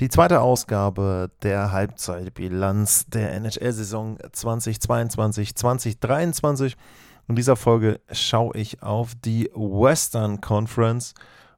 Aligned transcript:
Die 0.00 0.08
zweite 0.08 0.40
Ausgabe 0.40 1.30
der 1.42 1.70
Halbzeitbilanz 1.70 3.04
der 3.06 3.34
NHL-Saison 3.34 4.18
2022-2023. 4.18 6.74
In 7.28 7.36
dieser 7.36 7.54
Folge 7.56 8.00
schaue 8.10 8.56
ich 8.56 8.82
auf 8.82 9.14
die 9.14 9.50
Western 9.54 10.40
Conference 10.40 11.14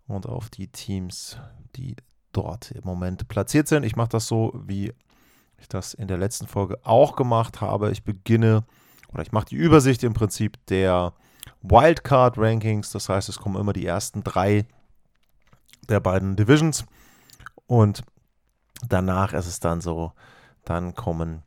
und 0.06 0.27
auf 0.27 0.50
die 0.50 0.68
Teams, 0.68 1.38
die 1.77 1.96
dort 2.32 2.72
im 2.72 2.84
Moment 2.84 3.28
platziert 3.28 3.68
sind. 3.68 3.84
Ich 3.84 3.96
mache 3.96 4.10
das 4.10 4.27
so, 4.27 4.52
wie 4.66 4.92
ich 5.58 5.69
das 5.69 5.94
in 5.94 6.08
der 6.08 6.19
letzten 6.19 6.48
Folge 6.48 6.78
auch 6.82 7.16
gemacht 7.16 7.60
habe. 7.60 7.92
Ich 7.92 8.02
beginne 8.02 8.64
oder 9.12 9.22
ich 9.22 9.32
mache 9.32 9.46
die 9.46 9.56
Übersicht 9.56 10.02
im 10.02 10.12
Prinzip 10.12 10.58
der 10.66 11.14
Wildcard 11.62 12.36
Rankings. 12.36 12.91
Das 12.91 13.08
heißt, 13.08 13.28
es 13.28 13.38
kommen 13.38 13.60
immer 13.60 13.72
die 13.72 13.86
ersten 13.86 14.24
drei 14.24 14.66
der 15.88 16.00
beiden 16.00 16.34
Divisions 16.36 16.84
und 17.66 18.02
danach 18.88 19.33
ist 19.33 19.46
es 19.46 19.60
dann 19.60 19.80
so, 19.80 20.12
dann 20.64 20.95
kommen 20.95 21.42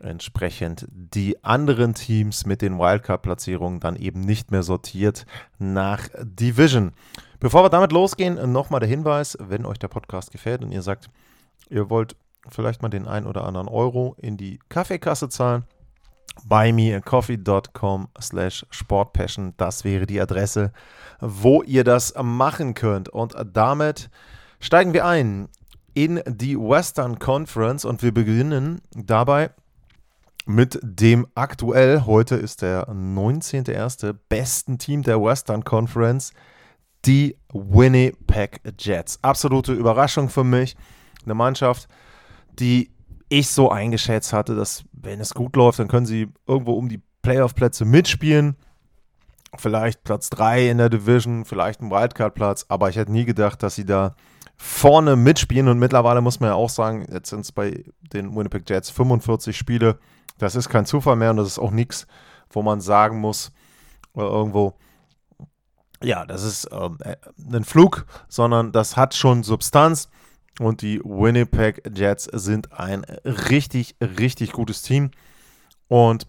entsprechend 0.00 0.86
die 0.90 1.42
anderen 1.44 1.94
Teams 1.94 2.46
mit 2.46 2.62
den 2.62 2.78
Wildcard-Platzierungen 2.78 3.80
dann 3.80 3.96
eben 3.96 4.20
nicht 4.20 4.50
mehr 4.50 4.62
sortiert 4.62 5.24
nach 5.58 6.08
Division. 6.20 6.92
Bevor 7.40 7.64
wir 7.64 7.70
damit 7.70 7.92
losgehen, 7.92 8.52
nochmal 8.52 8.80
der 8.80 8.88
Hinweis, 8.88 9.36
wenn 9.40 9.64
euch 9.64 9.78
der 9.78 9.88
Podcast 9.88 10.30
gefällt 10.30 10.62
und 10.62 10.72
ihr 10.72 10.82
sagt, 10.82 11.08
ihr 11.70 11.90
wollt 11.90 12.16
vielleicht 12.48 12.82
mal 12.82 12.88
den 12.88 13.06
ein 13.06 13.26
oder 13.26 13.44
anderen 13.44 13.68
Euro 13.68 14.14
in 14.18 14.36
die 14.36 14.58
Kaffeekasse 14.68 15.28
zahlen, 15.28 15.64
buymeacoffee.com 16.44 18.08
slash 18.20 18.66
sportpassion, 18.70 19.54
das 19.56 19.84
wäre 19.84 20.06
die 20.06 20.20
Adresse, 20.20 20.72
wo 21.20 21.62
ihr 21.62 21.84
das 21.84 22.14
machen 22.22 22.74
könnt. 22.74 23.08
Und 23.08 23.34
damit 23.52 24.10
steigen 24.60 24.92
wir 24.92 25.06
ein 25.06 25.48
in 25.94 26.20
die 26.26 26.58
Western 26.58 27.18
Conference 27.18 27.84
und 27.84 28.02
wir 28.02 28.12
beginnen 28.12 28.80
dabei 28.94 29.50
mit 30.46 30.78
dem 30.82 31.26
aktuell, 31.34 32.02
heute 32.04 32.34
ist 32.34 32.62
der 32.62 32.88
19.01., 32.88 34.14
besten 34.28 34.78
Team 34.78 35.02
der 35.02 35.22
Western 35.22 35.64
Conference, 35.64 36.32
die 37.06 37.36
Winnipeg 37.52 38.60
Jets. 38.78 39.18
Absolute 39.22 39.72
Überraschung 39.72 40.28
für 40.28 40.44
mich. 40.44 40.76
Eine 41.24 41.34
Mannschaft, 41.34 41.88
die 42.58 42.90
ich 43.28 43.48
so 43.48 43.70
eingeschätzt 43.70 44.32
hatte, 44.32 44.54
dass 44.54 44.84
wenn 44.92 45.20
es 45.20 45.32
gut 45.34 45.56
läuft, 45.56 45.78
dann 45.78 45.88
können 45.88 46.06
sie 46.06 46.28
irgendwo 46.46 46.72
um 46.74 46.88
die 46.88 47.00
Playoff-Plätze 47.22 47.84
mitspielen. 47.84 48.56
Vielleicht 49.56 50.04
Platz 50.04 50.30
3 50.30 50.70
in 50.70 50.78
der 50.78 50.90
Division, 50.90 51.44
vielleicht 51.44 51.80
ein 51.80 51.90
Wildcard-Platz, 51.90 52.66
aber 52.68 52.90
ich 52.90 52.96
hätte 52.96 53.12
nie 53.12 53.24
gedacht, 53.24 53.62
dass 53.62 53.76
sie 53.76 53.86
da 53.86 54.14
vorne 54.56 55.16
mitspielen 55.16 55.68
und 55.68 55.78
mittlerweile 55.78 56.20
muss 56.20 56.40
man 56.40 56.50
ja 56.50 56.54
auch 56.54 56.70
sagen, 56.70 57.06
jetzt 57.12 57.30
sind 57.30 57.40
es 57.40 57.52
bei 57.52 57.84
den 58.12 58.34
Winnipeg 58.34 58.68
Jets 58.68 58.90
45 58.90 59.56
Spiele. 59.56 59.98
Das 60.38 60.54
ist 60.54 60.68
kein 60.68 60.86
Zufall 60.86 61.16
mehr 61.16 61.30
und 61.30 61.36
das 61.36 61.48
ist 61.48 61.58
auch 61.58 61.70
nichts, 61.70 62.06
wo 62.50 62.62
man 62.62 62.80
sagen 62.80 63.20
muss, 63.20 63.52
äh, 64.16 64.20
irgendwo, 64.20 64.74
ja, 66.02 66.24
das 66.24 66.42
ist 66.44 66.68
ähm, 66.72 66.98
äh, 67.00 67.16
ein 67.52 67.64
Flug, 67.64 68.06
sondern 68.28 68.72
das 68.72 68.96
hat 68.96 69.14
schon 69.14 69.42
Substanz 69.42 70.08
und 70.60 70.82
die 70.82 71.00
Winnipeg 71.00 71.82
Jets 71.94 72.24
sind 72.24 72.72
ein 72.72 73.04
richtig, 73.24 73.96
richtig 74.00 74.52
gutes 74.52 74.82
Team 74.82 75.10
und 75.88 76.26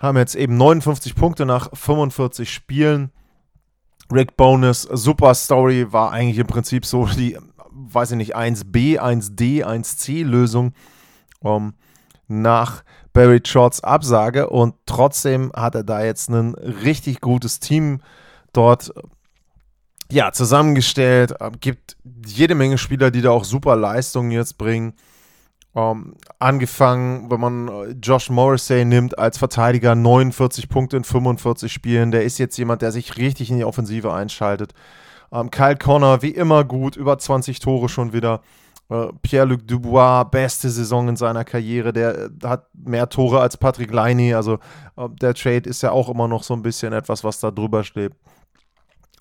haben 0.00 0.16
jetzt 0.16 0.34
eben 0.34 0.56
59 0.56 1.14
Punkte 1.14 1.46
nach 1.46 1.70
45 1.72 2.52
Spielen. 2.52 3.12
Rick 4.12 4.36
Bonus, 4.36 4.82
super 4.82 5.34
Story, 5.34 5.92
war 5.92 6.10
eigentlich 6.10 6.38
im 6.38 6.48
Prinzip 6.48 6.84
so 6.84 7.06
die 7.06 7.38
weiß 7.72 8.12
ich 8.12 8.16
nicht, 8.16 8.36
1b, 8.36 8.98
1d, 8.98 9.64
1c 9.64 10.24
Lösung 10.24 10.72
um, 11.40 11.74
nach 12.28 12.84
Barry 13.12 13.40
Trotz 13.40 13.80
Absage 13.80 14.48
und 14.50 14.74
trotzdem 14.86 15.52
hat 15.54 15.74
er 15.74 15.84
da 15.84 16.04
jetzt 16.04 16.28
ein 16.28 16.54
richtig 16.54 17.20
gutes 17.20 17.60
Team 17.60 18.00
dort 18.52 18.92
ja, 20.10 20.32
zusammengestellt, 20.32 21.34
gibt 21.60 21.96
jede 22.26 22.54
Menge 22.54 22.78
Spieler, 22.78 23.10
die 23.10 23.22
da 23.22 23.30
auch 23.30 23.44
super 23.44 23.76
Leistungen 23.76 24.30
jetzt 24.30 24.58
bringen. 24.58 24.94
Um, 25.72 26.16
angefangen, 26.40 27.30
wenn 27.30 27.38
man 27.38 27.68
äh, 27.68 27.94
Josh 28.02 28.28
Morrissey 28.28 28.84
nimmt 28.84 29.16
als 29.20 29.38
Verteidiger, 29.38 29.94
49 29.94 30.68
Punkte 30.68 30.96
in 30.96 31.04
45 31.04 31.72
Spielen. 31.72 32.10
Der 32.10 32.24
ist 32.24 32.38
jetzt 32.38 32.58
jemand, 32.58 32.82
der 32.82 32.90
sich 32.90 33.18
richtig 33.18 33.50
in 33.50 33.56
die 33.56 33.64
Offensive 33.64 34.12
einschaltet. 34.12 34.74
Ähm, 35.32 35.50
Kyle 35.50 35.76
Connor, 35.76 36.22
wie 36.22 36.30
immer 36.30 36.64
gut, 36.64 36.96
über 36.96 37.18
20 37.18 37.60
Tore 37.60 37.88
schon 37.88 38.12
wieder. 38.12 38.40
Äh, 38.90 39.08
Pierre-Luc 39.22 39.66
Dubois, 39.66 40.24
beste 40.24 40.68
Saison 40.68 41.08
in 41.08 41.16
seiner 41.16 41.44
Karriere. 41.44 41.92
Der 41.92 42.18
äh, 42.18 42.28
hat 42.44 42.66
mehr 42.74 43.08
Tore 43.08 43.40
als 43.40 43.56
Patrick 43.56 43.92
Leiny. 43.92 44.34
Also 44.34 44.54
äh, 44.96 45.08
der 45.08 45.34
Trade 45.34 45.68
ist 45.68 45.82
ja 45.82 45.92
auch 45.92 46.08
immer 46.08 46.26
noch 46.26 46.42
so 46.42 46.54
ein 46.54 46.62
bisschen 46.62 46.92
etwas, 46.92 47.22
was 47.22 47.38
da 47.38 47.50
drüber 47.50 47.84
steht. 47.84 48.12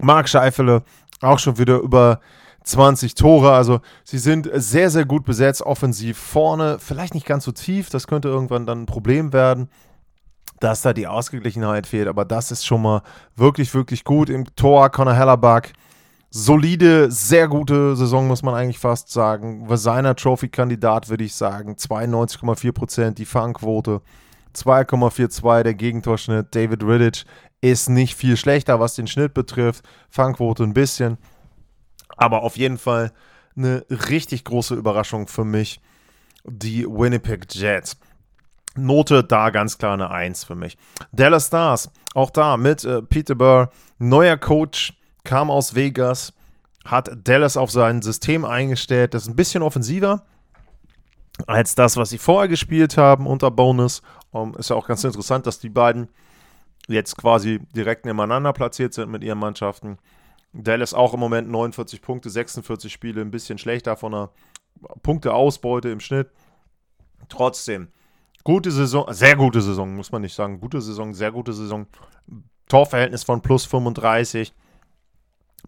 Marc 0.02 0.30
Scheifele, 0.30 0.84
auch 1.22 1.38
schon 1.38 1.58
wieder 1.58 1.80
über 1.80 2.20
20 2.64 3.14
Tore. 3.14 3.52
Also 3.52 3.82
sie 4.04 4.18
sind 4.18 4.50
sehr, 4.54 4.90
sehr 4.90 5.06
gut 5.06 5.26
besetzt, 5.26 5.62
offensiv 5.62 6.18
vorne. 6.18 6.80
Vielleicht 6.80 7.14
nicht 7.14 7.28
ganz 7.28 7.44
so 7.44 7.52
tief, 7.52 7.90
das 7.90 8.08
könnte 8.08 8.28
irgendwann 8.28 8.66
dann 8.66 8.84
ein 8.84 8.86
Problem 8.88 9.34
werden 9.34 9.70
dass 10.60 10.82
da 10.82 10.94
die 10.94 11.08
Ausgeglichenheit 11.08 11.88
fehlt, 11.88 12.08
aber 12.08 12.26
das 12.26 12.52
ist 12.52 12.66
schon 12.66 12.82
mal 12.82 13.02
wirklich, 13.36 13.74
wirklich 13.74 14.04
gut. 14.04 14.30
Im 14.30 14.44
Tor 14.56 14.90
Conor 14.90 15.14
Hellerback, 15.14 15.74
solide, 16.30 17.12
sehr 17.12 17.48
gute 17.48 17.96
Saison, 17.96 18.28
muss 18.28 18.44
man 18.44 18.56
eigentlich 18.56 18.80
fast 18.80 19.12
sagen. 19.12 19.66
Seiner 19.76 20.16
Trophy-Kandidat, 20.16 21.10
würde 21.10 21.24
ich 21.24 21.36
sagen. 21.36 21.74
92,4% 21.76 23.12
die 23.12 23.26
Fangquote, 23.26 24.02
2,42 24.56 25.64
der 25.64 25.74
Gegentorschnitt. 25.74 26.48
David 26.56 26.84
Riddich 26.84 27.26
ist 27.62 27.90
nicht 27.90 28.16
viel 28.16 28.38
schlechter, 28.38 28.80
was 28.80 28.96
den 28.96 29.08
Schnitt 29.08 29.34
betrifft. 29.34 29.84
Fangquote 30.10 30.64
ein 30.64 30.74
bisschen. 30.74 31.18
Aber 32.16 32.44
auf 32.44 32.58
jeden 32.58 32.78
Fall 32.78 33.12
eine 33.56 33.86
richtig 33.90 34.44
große 34.46 34.76
Überraschung 34.76 35.28
für 35.28 35.46
mich. 35.46 35.82
Die 36.46 36.86
Winnipeg 36.86 37.48
Jets. 37.54 37.98
Note 38.76 39.24
da 39.24 39.50
ganz 39.50 39.78
klar 39.78 39.94
eine 39.94 40.10
1 40.10 40.44
für 40.44 40.56
mich. 40.56 40.78
Dallas 41.12 41.48
Stars, 41.48 41.92
auch 42.14 42.30
da 42.30 42.56
mit 42.56 42.86
äh, 42.86 43.02
Peter 43.02 43.36
Burr, 43.36 43.72
neuer 43.98 44.38
Coach, 44.38 44.94
kam 45.24 45.52
aus 45.52 45.76
Vegas, 45.76 46.34
hat 46.86 47.10
Dallas 47.24 47.58
auf 47.58 47.72
sein 47.72 48.02
System 48.02 48.46
eingestellt. 48.46 49.14
Das 49.14 49.24
ist 49.24 49.30
ein 49.30 49.36
bisschen 49.36 49.64
offensiver 49.64 50.24
als 51.48 51.76
das, 51.76 51.98
was 51.98 52.10
sie 52.10 52.18
vorher 52.18 52.48
gespielt 52.48 52.98
haben 52.98 53.28
unter 53.28 53.52
Bonus. 53.52 54.02
Um, 54.32 54.56
ist 54.56 54.70
ja 54.70 54.76
auch 54.76 54.88
ganz 54.88 55.04
interessant, 55.04 55.48
dass 55.48 55.60
die 55.60 55.70
beiden 55.70 56.10
jetzt 56.88 57.18
quasi 57.18 57.60
direkt 57.76 58.06
nebeneinander 58.06 58.54
platziert 58.54 58.94
sind 58.94 59.10
mit 59.10 59.24
ihren 59.24 59.40
Mannschaften. 59.40 59.98
Dallas 60.54 60.94
auch 60.94 61.14
im 61.14 61.20
Moment 61.20 61.50
49 61.50 62.02
Punkte, 62.02 62.30
46 62.30 62.92
Spiele, 62.92 63.22
ein 63.22 63.32
bisschen 63.32 63.58
schlechter 63.58 63.96
von 63.96 64.12
der 64.12 64.30
Punkteausbeute 65.04 65.90
im 65.90 66.00
Schnitt. 66.00 66.30
Trotzdem, 67.28 67.90
gute 68.44 68.72
Saison, 68.72 69.06
sehr 69.14 69.36
gute 69.36 69.62
Saison, 69.62 69.96
muss 69.96 70.12
man 70.12 70.24
nicht 70.24 70.34
sagen. 70.34 70.60
Gute 70.60 70.82
Saison, 70.82 71.14
sehr 71.14 71.32
gute 71.32 71.54
Saison. 71.54 71.86
Torverhältnis 72.68 73.24
von 73.24 73.42
plus 73.42 73.66
35 73.66 74.54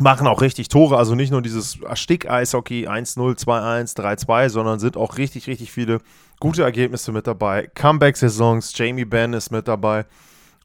machen 0.01 0.27
auch 0.27 0.42
richtig 0.42 0.68
Tore, 0.68 0.98
also 0.98 1.15
nicht 1.15 1.31
nur 1.31 1.42
dieses 1.42 1.80
Stick-Eishockey 1.94 2.88
1-0, 2.88 3.18
2-1, 3.18 3.95
3-2, 3.95 4.50
sondern 4.50 4.80
sind 4.80 4.98
auch 4.98 5.18
richtig, 5.18 5.48
richtig 5.48 5.71
viele 5.71 6.00
gute 6.39 6.63
Ergebnisse 6.63 7.12
mit 7.12 7.27
dabei. 7.27 7.69
Comeback-Saisons, 7.75 8.77
Jamie 8.77 9.06
Benn 9.06 9.33
ist 9.33 9.51
mit 9.51 9.68
dabei, 9.68 10.06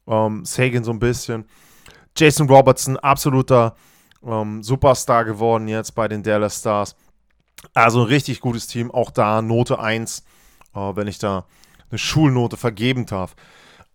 ähm, 0.07 0.43
Sagan 0.45 0.83
so 0.83 0.91
ein 0.91 0.99
bisschen. 0.99 1.45
Jason 2.15 2.49
Robertson, 2.49 2.97
absoluter 2.97 3.75
ähm, 4.25 4.63
Superstar 4.63 5.25
geworden 5.25 5.67
jetzt 5.67 5.93
bei 5.93 6.07
den 6.07 6.23
Dallas 6.23 6.59
Stars. 6.59 6.95
Also 7.73 8.01
ein 8.01 8.07
richtig 8.07 8.39
gutes 8.39 8.67
Team, 8.67 8.91
auch 8.91 9.11
da 9.11 9.41
Note 9.41 9.79
1, 9.79 10.23
äh, 10.73 10.79
wenn 10.95 11.07
ich 11.07 11.19
da 11.19 11.45
eine 11.89 11.97
Schulnote 11.97 12.57
vergeben 12.57 13.05
darf. 13.05 13.35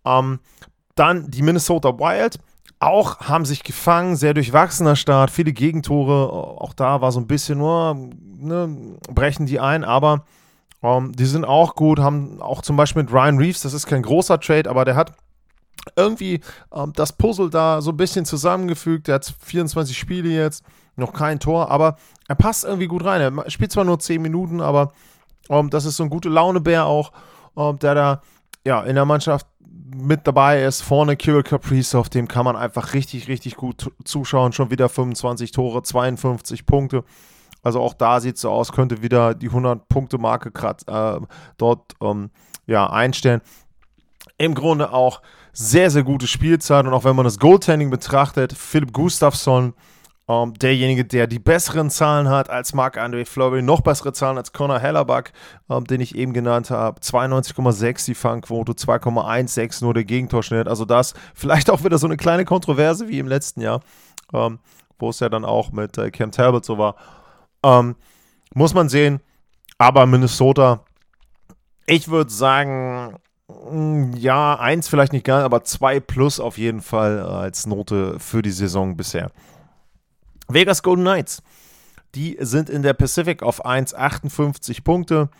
Ähm, 0.04 0.40
dann 0.94 1.30
die 1.30 1.42
Minnesota 1.42 1.98
Wild 1.98 2.38
auch 2.82 3.20
haben 3.20 3.44
sich 3.44 3.62
gefangen, 3.62 4.16
sehr 4.16 4.34
durchwachsener 4.34 4.96
Start, 4.96 5.30
viele 5.30 5.52
Gegentore. 5.52 6.32
Auch 6.32 6.74
da 6.74 7.00
war 7.00 7.12
so 7.12 7.20
ein 7.20 7.26
bisschen 7.26 7.58
nur, 7.58 8.10
ne, 8.38 8.96
brechen 9.08 9.46
die 9.46 9.60
ein, 9.60 9.84
aber 9.84 10.24
ähm, 10.82 11.12
die 11.12 11.26
sind 11.26 11.44
auch 11.44 11.76
gut, 11.76 12.00
haben 12.00 12.42
auch 12.42 12.62
zum 12.62 12.76
Beispiel 12.76 13.04
mit 13.04 13.12
Ryan 13.12 13.38
Reeves, 13.38 13.62
das 13.62 13.72
ist 13.72 13.86
kein 13.86 14.02
großer 14.02 14.40
Trade, 14.40 14.68
aber 14.68 14.84
der 14.84 14.96
hat 14.96 15.12
irgendwie 15.96 16.40
um, 16.70 16.92
das 16.92 17.12
Puzzle 17.12 17.50
da 17.50 17.80
so 17.80 17.92
ein 17.92 17.96
bisschen 17.96 18.24
zusammengefügt. 18.24 19.08
Der 19.08 19.16
hat 19.16 19.32
24 19.40 19.96
Spiele 19.96 20.28
jetzt, 20.30 20.64
noch 20.96 21.12
kein 21.12 21.40
Tor, 21.40 21.70
aber 21.70 21.96
er 22.28 22.34
passt 22.34 22.64
irgendwie 22.64 22.86
gut 22.86 23.04
rein. 23.04 23.20
Er 23.20 23.50
spielt 23.50 23.72
zwar 23.72 23.84
nur 23.84 23.98
10 23.98 24.20
Minuten, 24.20 24.60
aber 24.60 24.92
um, 25.48 25.70
das 25.70 25.84
ist 25.84 25.96
so 25.96 26.02
ein 26.02 26.10
gute 26.10 26.28
Launebär 26.28 26.86
auch, 26.86 27.12
der 27.56 27.94
da 27.94 28.20
ja 28.64 28.82
in 28.82 28.94
der 28.94 29.04
Mannschaft 29.04 29.46
mit 29.94 30.26
dabei 30.26 30.62
ist. 30.62 30.82
Vorne 30.82 31.16
Kirill 31.16 31.42
Kaprizov, 31.42 32.08
dem 32.08 32.28
kann 32.28 32.44
man 32.44 32.56
einfach 32.56 32.94
richtig, 32.94 33.28
richtig 33.28 33.56
gut 33.56 33.90
zuschauen. 34.04 34.52
Schon 34.52 34.70
wieder 34.70 34.88
25 34.88 35.52
Tore, 35.52 35.82
52 35.82 36.66
Punkte. 36.66 37.04
Also 37.62 37.80
auch 37.80 37.94
da 37.94 38.20
sieht 38.20 38.36
es 38.36 38.42
so 38.42 38.50
aus, 38.50 38.72
könnte 38.72 39.02
wieder 39.02 39.34
die 39.34 39.50
100-Punkte-Marke 39.50 40.50
äh, 40.86 41.20
dort 41.58 41.92
ähm, 42.00 42.30
ja, 42.66 42.90
einstellen. 42.90 43.40
Im 44.36 44.54
Grunde 44.54 44.92
auch 44.92 45.22
sehr, 45.52 45.90
sehr 45.90 46.02
gute 46.02 46.26
Spielzeit. 46.26 46.86
Und 46.86 46.92
auch 46.92 47.04
wenn 47.04 47.14
man 47.14 47.24
das 47.24 47.38
Goaltending 47.38 47.90
betrachtet, 47.90 48.52
Philipp 48.52 48.92
Gustafsson, 48.92 49.74
ähm, 50.28 50.54
derjenige, 50.54 51.04
der 51.04 51.26
die 51.26 51.38
besseren 51.38 51.90
Zahlen 51.90 52.28
hat 52.28 52.48
als 52.48 52.74
Marc-André 52.74 53.26
Fleury, 53.26 53.62
noch 53.62 53.80
bessere 53.80 54.12
Zahlen 54.12 54.38
als 54.38 54.52
Connor 54.52 54.78
Hellerback, 54.78 55.32
ähm, 55.68 55.84
den 55.84 56.00
ich 56.00 56.14
eben 56.14 56.32
genannt 56.32 56.70
habe. 56.70 57.00
92,6 57.00 58.06
die 58.06 58.14
Fangquote, 58.14 58.72
2,16 58.72 59.82
nur 59.84 59.94
der 59.94 60.04
Gegentorschnitt. 60.04 60.68
Also 60.68 60.84
das 60.84 61.14
vielleicht 61.34 61.70
auch 61.70 61.84
wieder 61.84 61.98
so 61.98 62.06
eine 62.06 62.16
kleine 62.16 62.44
Kontroverse 62.44 63.08
wie 63.08 63.18
im 63.18 63.28
letzten 63.28 63.60
Jahr, 63.60 63.80
ähm, 64.32 64.58
wo 64.98 65.10
es 65.10 65.20
ja 65.20 65.28
dann 65.28 65.44
auch 65.44 65.72
mit 65.72 65.98
äh, 65.98 66.10
Cam 66.10 66.30
Talbot 66.30 66.64
so 66.64 66.78
war. 66.78 66.94
Muss 68.54 68.74
man 68.74 68.88
sehen. 68.88 69.20
Aber 69.78 70.06
Minnesota, 70.06 70.84
ich 71.86 72.08
würde 72.08 72.30
sagen, 72.30 73.16
mm, 73.48 74.12
ja, 74.16 74.58
eins 74.58 74.88
vielleicht 74.88 75.12
nicht 75.12 75.24
gar, 75.24 75.42
aber 75.42 75.64
zwei 75.64 76.00
plus 76.00 76.38
auf 76.38 76.58
jeden 76.58 76.82
Fall 76.82 77.20
als 77.20 77.66
Note 77.66 78.18
für 78.18 78.42
die 78.42 78.50
Saison 78.50 78.96
bisher. 78.96 79.30
Vegas 80.54 80.82
Golden 80.82 81.02
Knights, 81.02 81.42
die 82.14 82.36
sind 82.40 82.68
in 82.68 82.82
der 82.82 82.94
Pacific 82.94 83.42
auf 83.42 83.64
1,58 83.64 84.82
Punkte. 84.82 85.30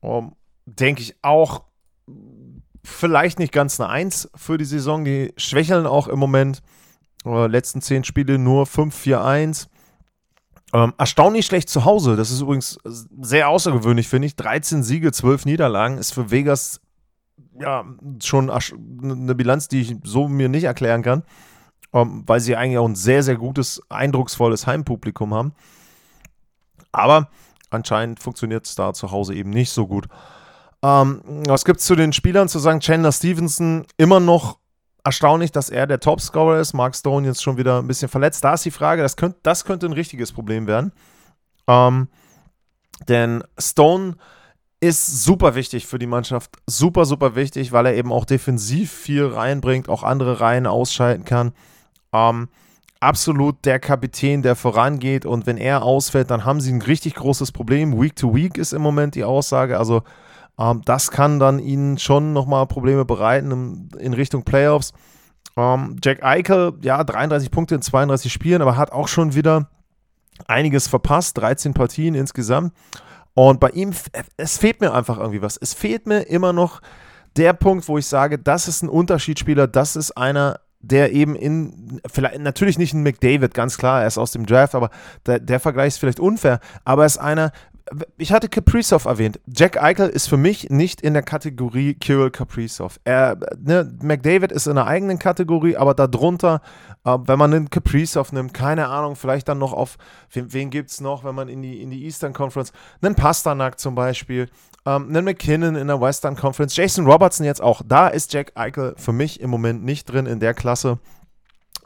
Um, 0.00 0.34
Denke 0.66 1.00
ich 1.02 1.16
auch 1.22 1.62
vielleicht 2.84 3.38
nicht 3.38 3.52
ganz 3.52 3.80
eine 3.80 3.88
1 3.88 4.30
für 4.34 4.58
die 4.58 4.64
Saison. 4.64 5.04
Die 5.04 5.32
schwächeln 5.36 5.86
auch 5.86 6.08
im 6.08 6.18
Moment. 6.18 6.62
Uh, 7.24 7.46
letzten 7.46 7.80
10 7.80 8.04
Spiele 8.04 8.38
nur 8.38 8.64
5-4-1. 8.64 9.68
Ähm, 10.74 10.92
erstaunlich 10.98 11.46
schlecht 11.46 11.70
zu 11.70 11.84
Hause. 11.84 12.16
Das 12.16 12.30
ist 12.30 12.42
übrigens 12.42 12.78
sehr 12.84 13.48
außergewöhnlich, 13.48 14.08
finde 14.08 14.26
ich. 14.26 14.36
13 14.36 14.82
Siege, 14.82 15.12
12 15.12 15.46
Niederlagen 15.46 15.96
ist 15.96 16.12
für 16.12 16.30
Vegas 16.30 16.80
ja 17.58 17.84
schon 18.22 18.50
eine 18.50 19.34
Bilanz, 19.34 19.68
die 19.68 19.80
ich 19.80 19.96
so 20.04 20.28
mir 20.28 20.48
nicht 20.48 20.64
erklären 20.64 21.02
kann, 21.02 21.22
ähm, 21.92 22.24
weil 22.26 22.40
sie 22.40 22.56
eigentlich 22.56 22.78
auch 22.78 22.88
ein 22.88 22.96
sehr, 22.96 23.22
sehr 23.22 23.36
gutes, 23.36 23.82
eindrucksvolles 23.88 24.66
Heimpublikum 24.66 25.34
haben. 25.34 25.52
Aber 26.92 27.28
anscheinend 27.70 28.20
funktioniert 28.20 28.66
es 28.66 28.74
da 28.74 28.92
zu 28.92 29.10
Hause 29.10 29.34
eben 29.34 29.50
nicht 29.50 29.70
so 29.70 29.86
gut. 29.86 30.06
Ähm, 30.82 31.22
was 31.46 31.64
gibt 31.64 31.80
es 31.80 31.86
zu 31.86 31.96
den 31.96 32.12
Spielern 32.12 32.48
zu 32.48 32.58
sagen? 32.58 32.80
Chandler 32.80 33.12
Stevenson 33.12 33.84
immer 33.96 34.20
noch 34.20 34.58
erstaunlich, 35.04 35.52
dass 35.52 35.70
er 35.70 35.86
der 35.86 36.00
Topscorer 36.00 36.60
ist. 36.60 36.74
Mark 36.74 36.94
Stone 36.94 37.26
jetzt 37.26 37.42
schon 37.42 37.56
wieder 37.56 37.78
ein 37.78 37.86
bisschen 37.86 38.08
verletzt. 38.08 38.44
Da 38.44 38.54
ist 38.54 38.64
die 38.64 38.70
Frage, 38.70 39.02
das, 39.02 39.16
könnt, 39.16 39.36
das 39.42 39.64
könnte 39.64 39.86
ein 39.86 39.92
richtiges 39.92 40.32
Problem 40.32 40.66
werden. 40.66 40.92
Ähm, 41.66 42.08
denn 43.08 43.42
Stone 43.58 44.16
ist 44.80 45.24
super 45.24 45.54
wichtig 45.54 45.86
für 45.86 45.98
die 45.98 46.06
Mannschaft. 46.06 46.56
Super, 46.66 47.04
super 47.04 47.34
wichtig, 47.34 47.72
weil 47.72 47.86
er 47.86 47.94
eben 47.94 48.12
auch 48.12 48.24
defensiv 48.24 48.92
viel 48.92 49.26
reinbringt, 49.26 49.88
auch 49.88 50.02
andere 50.02 50.40
Reihen 50.40 50.66
ausschalten 50.66 51.24
kann. 51.24 51.52
Ähm, 52.12 52.48
absolut 53.00 53.64
der 53.64 53.78
Kapitän, 53.78 54.42
der 54.42 54.56
vorangeht. 54.56 55.26
Und 55.26 55.46
wenn 55.46 55.56
er 55.56 55.82
ausfällt, 55.82 56.30
dann 56.30 56.44
haben 56.44 56.60
sie 56.60 56.72
ein 56.72 56.82
richtig 56.82 57.14
großes 57.14 57.52
Problem. 57.52 58.00
Week 58.00 58.16
to 58.16 58.34
Week 58.34 58.58
ist 58.58 58.72
im 58.72 58.82
Moment 58.82 59.14
die 59.14 59.24
Aussage. 59.24 59.78
Also 59.78 60.02
ähm, 60.58 60.82
das 60.84 61.10
kann 61.10 61.38
dann 61.38 61.58
ihnen 61.58 61.98
schon 61.98 62.32
nochmal 62.32 62.66
Probleme 62.66 63.04
bereiten 63.04 63.50
in, 63.50 63.88
in 63.98 64.14
Richtung 64.14 64.44
Playoffs. 64.44 64.92
Ähm, 65.56 65.96
Jack 66.02 66.22
Eichel, 66.22 66.74
ja, 66.82 67.02
33 67.02 67.50
Punkte 67.50 67.74
in 67.74 67.82
32 67.82 68.32
Spielen, 68.32 68.62
aber 68.62 68.76
hat 68.76 68.92
auch 68.92 69.08
schon 69.08 69.34
wieder 69.34 69.68
einiges 70.46 70.88
verpasst. 70.88 71.38
13 71.38 71.74
Partien 71.74 72.14
insgesamt. 72.14 72.72
Und 73.34 73.60
bei 73.60 73.70
ihm, 73.70 73.92
es 74.36 74.58
fehlt 74.58 74.80
mir 74.80 74.92
einfach 74.92 75.18
irgendwie 75.18 75.42
was. 75.42 75.56
Es 75.56 75.74
fehlt 75.74 76.06
mir 76.06 76.22
immer 76.22 76.52
noch 76.52 76.80
der 77.36 77.52
Punkt, 77.52 77.86
wo 77.86 77.98
ich 77.98 78.06
sage, 78.06 78.38
das 78.38 78.66
ist 78.66 78.82
ein 78.82 78.88
Unterschiedsspieler, 78.88 79.68
das 79.68 79.94
ist 79.94 80.16
einer, 80.16 80.58
der 80.80 81.12
eben 81.12 81.34
in, 81.34 82.00
vielleicht 82.06 82.38
natürlich 82.40 82.78
nicht 82.78 82.94
ein 82.94 83.02
McDavid, 83.02 83.52
ganz 83.52 83.78
klar, 83.78 84.02
er 84.02 84.06
ist 84.06 84.18
aus 84.18 84.32
dem 84.32 84.46
Draft, 84.46 84.74
aber 84.74 84.90
der, 85.26 85.40
der 85.40 85.60
Vergleich 85.60 85.88
ist 85.88 85.98
vielleicht 85.98 86.20
unfair, 86.20 86.60
aber 86.84 87.02
er 87.02 87.06
ist 87.06 87.18
einer, 87.18 87.52
ich 88.16 88.32
hatte 88.32 88.48
Kaprizov 88.48 89.04
erwähnt. 89.06 89.40
Jack 89.46 89.82
Eichel 89.82 90.08
ist 90.08 90.28
für 90.28 90.36
mich 90.36 90.70
nicht 90.70 91.00
in 91.00 91.14
der 91.14 91.22
Kategorie 91.22 91.94
Kirill 91.94 92.30
Kaprizov. 92.30 93.00
Er, 93.04 93.38
ne, 93.58 93.90
McDavid 94.02 94.52
ist 94.52 94.66
in 94.66 94.72
einer 94.72 94.86
eigenen 94.86 95.18
Kategorie, 95.18 95.76
aber 95.76 95.94
darunter, 95.94 96.60
äh, 97.04 97.16
wenn 97.24 97.38
man 97.38 97.52
einen 97.52 97.70
Kaprizov 97.70 98.32
nimmt, 98.32 98.54
keine 98.54 98.88
Ahnung, 98.88 99.16
vielleicht 99.16 99.48
dann 99.48 99.58
noch 99.58 99.72
auf, 99.72 99.96
wen, 100.32 100.52
wen 100.52 100.70
gibt 100.70 100.90
es 100.90 101.00
noch, 101.00 101.24
wenn 101.24 101.34
man 101.34 101.48
in 101.48 101.62
die, 101.62 101.80
in 101.80 101.90
die 101.90 102.04
Eastern 102.04 102.32
Conference, 102.32 102.72
einen 103.00 103.14
Pasternak 103.14 103.78
zum 103.80 103.94
Beispiel, 103.94 104.48
ähm, 104.86 105.08
einen 105.08 105.24
McKinnon 105.24 105.76
in 105.76 105.88
der 105.88 106.00
Western 106.00 106.36
Conference, 106.36 106.76
Jason 106.76 107.06
Robertson 107.06 107.44
jetzt 107.44 107.62
auch. 107.62 107.82
Da 107.84 108.08
ist 108.08 108.32
Jack 108.32 108.52
Eichel 108.54 108.94
für 108.96 109.12
mich 109.12 109.40
im 109.40 109.50
Moment 109.50 109.84
nicht 109.84 110.06
drin 110.06 110.26
in 110.26 110.40
der 110.40 110.54
Klasse. 110.54 110.98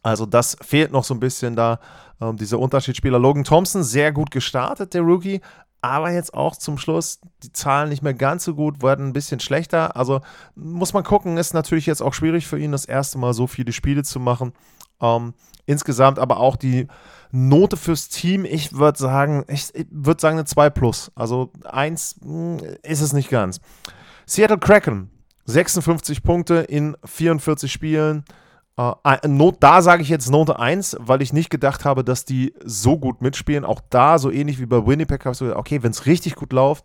Also 0.03 0.27
das 0.27 0.57
fehlt 0.61 0.93
noch 0.93 1.05
so 1.05 1.15
ein 1.15 1.21
bisschen 1.21 1.57
da, 1.57 1.79
ähm, 2.21 2.37
dieser 2.37 2.59
Unterschiedsspieler. 2.59 3.19
Logan 3.19 3.45
Thompson, 3.45 3.83
sehr 3.83 4.13
gut 4.13 4.31
gestartet, 4.31 4.95
der 4.95 5.03
Rookie, 5.03 5.41
aber 5.81 6.13
jetzt 6.13 6.35
auch 6.35 6.57
zum 6.57 6.79
Schluss 6.79 7.21
die 7.43 7.53
Zahlen 7.53 7.89
nicht 7.89 8.03
mehr 8.03 8.15
ganz 8.15 8.45
so 8.45 8.55
gut, 8.55 8.83
werden 8.83 9.09
ein 9.09 9.13
bisschen 9.13 9.41
schlechter. 9.41 9.97
Also 9.97 10.21
muss 10.55 10.93
man 10.93 11.03
gucken, 11.03 11.37
ist 11.37 11.55
natürlich 11.55 11.87
jetzt 11.87 12.03
auch 12.03 12.15
schwierig 12.15 12.47
für 12.47 12.59
ihn, 12.59 12.73
das 12.73 12.85
erste 12.85 13.19
Mal 13.19 13.35
so 13.35 13.47
viele 13.47 13.73
Spiele 13.73 14.05
zu 14.05 14.21
machen. 14.21 14.53
Ähm, 15.01 15.35
insgesamt 15.67 16.19
aber 16.19 16.39
auch 16.39 16.57
die 16.57 16.87
Note 17.33 17.79
fürs 17.79 18.11
Team, 18.11 18.45
ich 18.45 18.75
würde 18.75 18.99
sagen, 18.99 19.45
ich, 19.49 19.73
würde 19.91 20.21
sagen 20.21 20.37
eine 20.37 20.45
2 20.45 20.71
plus. 20.71 21.11
Also 21.15 21.51
1 21.65 22.17
hm, 22.23 22.59
ist 22.83 23.01
es 23.01 23.15
nicht 23.15 23.31
ganz. 23.31 23.61
Seattle 24.27 24.59
Kraken, 24.59 25.11
56 25.47 26.23
Punkte 26.23 26.57
in 26.57 26.97
44 27.05 27.73
Spielen. 27.73 28.25
Äh, 28.77 29.29
Not, 29.29 29.57
da 29.61 29.81
sage 29.81 30.03
ich 30.03 30.11
jetzt 30.11 30.31
Note 30.31 30.59
1, 30.59 30.99
weil 31.01 31.23
ich 31.23 31.33
nicht 31.33 31.49
gedacht 31.49 31.87
habe, 31.87 32.05
dass 32.05 32.27
die 32.27 32.55
so 32.65 32.99
gut 32.99 33.23
mitspielen. 33.23 33.65
Auch 33.65 33.81
da, 33.89 34.19
so 34.19 34.31
ähnlich 34.31 34.61
wie 34.61 34.67
bei 34.67 34.87
Winnipeg, 34.87 35.25
habe 35.25 35.33
ich 35.33 35.39
gedacht, 35.39 35.57
okay, 35.57 35.83
wenn 35.83 35.91
es 35.91 36.05
richtig 36.05 36.35
gut 36.35 36.53
läuft, 36.53 36.85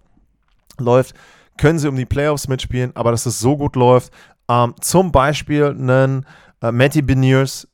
läuft, 0.78 1.14
können 1.58 1.80
sie 1.80 1.90
um 1.90 1.96
die 1.98 2.06
Playoffs 2.06 2.48
mitspielen, 2.48 2.96
aber 2.96 3.12
dass 3.12 3.26
es 3.26 3.40
so 3.40 3.58
gut 3.58 3.76
läuft. 3.76 4.14
Ähm, 4.50 4.76
zum 4.80 5.12
Beispiel 5.12 5.66
einen 5.66 6.26
äh, 6.62 6.72
Matty 6.72 7.02
Beniers, 7.02 7.68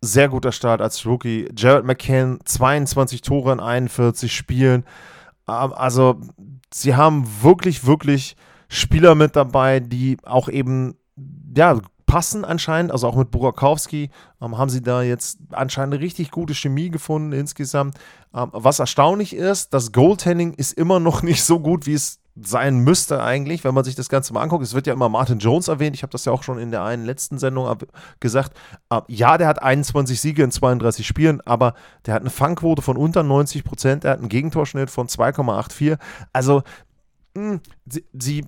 sehr 0.00 0.28
guter 0.28 0.52
Start 0.52 0.80
als 0.80 1.04
Rookie. 1.06 1.48
Jared 1.56 1.84
McCann, 1.84 2.38
22 2.44 3.22
Tore 3.22 3.52
in 3.52 3.60
41 3.60 4.34
Spielen. 4.34 4.84
Ähm, 5.48 5.72
also, 5.72 6.20
sie 6.72 6.94
haben 6.96 7.26
wirklich, 7.42 7.86
wirklich 7.86 8.36
Spieler 8.68 9.14
mit 9.14 9.36
dabei, 9.36 9.80
die 9.80 10.18
auch 10.24 10.48
eben, 10.48 10.96
ja, 11.56 11.80
passen 12.08 12.44
anscheinend, 12.44 12.90
also 12.90 13.06
auch 13.06 13.14
mit 13.14 13.30
Burakowski 13.30 14.10
ähm, 14.40 14.58
haben 14.58 14.70
sie 14.70 14.82
da 14.82 15.02
jetzt 15.02 15.38
anscheinend 15.50 15.94
eine 15.94 16.02
richtig 16.02 16.30
gute 16.30 16.54
Chemie 16.54 16.90
gefunden 16.90 17.32
insgesamt. 17.32 17.96
Ähm, 18.34 18.48
was 18.52 18.80
erstaunlich 18.80 19.36
ist, 19.36 19.74
das 19.74 19.92
Goaltending 19.92 20.54
ist 20.54 20.72
immer 20.72 20.98
noch 20.98 21.22
nicht 21.22 21.44
so 21.44 21.60
gut, 21.60 21.86
wie 21.86 21.94
es 21.94 22.18
sein 22.42 22.78
müsste 22.78 23.22
eigentlich, 23.22 23.64
wenn 23.64 23.74
man 23.74 23.84
sich 23.84 23.94
das 23.94 24.08
Ganze 24.08 24.32
mal 24.32 24.42
anguckt. 24.42 24.64
Es 24.64 24.74
wird 24.74 24.86
ja 24.86 24.92
immer 24.92 25.08
Martin 25.08 25.38
Jones 25.38 25.68
erwähnt. 25.68 25.96
Ich 25.96 26.02
habe 26.02 26.10
das 26.10 26.24
ja 26.24 26.32
auch 26.32 26.42
schon 26.42 26.58
in 26.58 26.70
der 26.70 26.82
einen 26.84 27.04
letzten 27.04 27.38
Sendung 27.38 27.76
gesagt. 28.20 28.56
Äh, 28.90 29.00
ja, 29.08 29.38
der 29.38 29.48
hat 29.48 29.62
21 29.62 30.20
Siege 30.20 30.42
in 30.42 30.50
32 30.50 31.06
Spielen, 31.06 31.40
aber 31.42 31.74
der 32.06 32.14
hat 32.14 32.22
eine 32.22 32.30
Fangquote 32.30 32.82
von 32.82 32.96
unter 32.96 33.22
90 33.22 33.64
Prozent. 33.64 34.04
Er 34.04 34.12
hat 34.12 34.18
einen 34.20 34.28
Gegentorschnitt 34.28 34.90
von 34.90 35.08
2,84. 35.08 35.98
Also 36.32 36.62
hm, 37.36 37.60
sie, 37.86 38.04
sie 38.12 38.44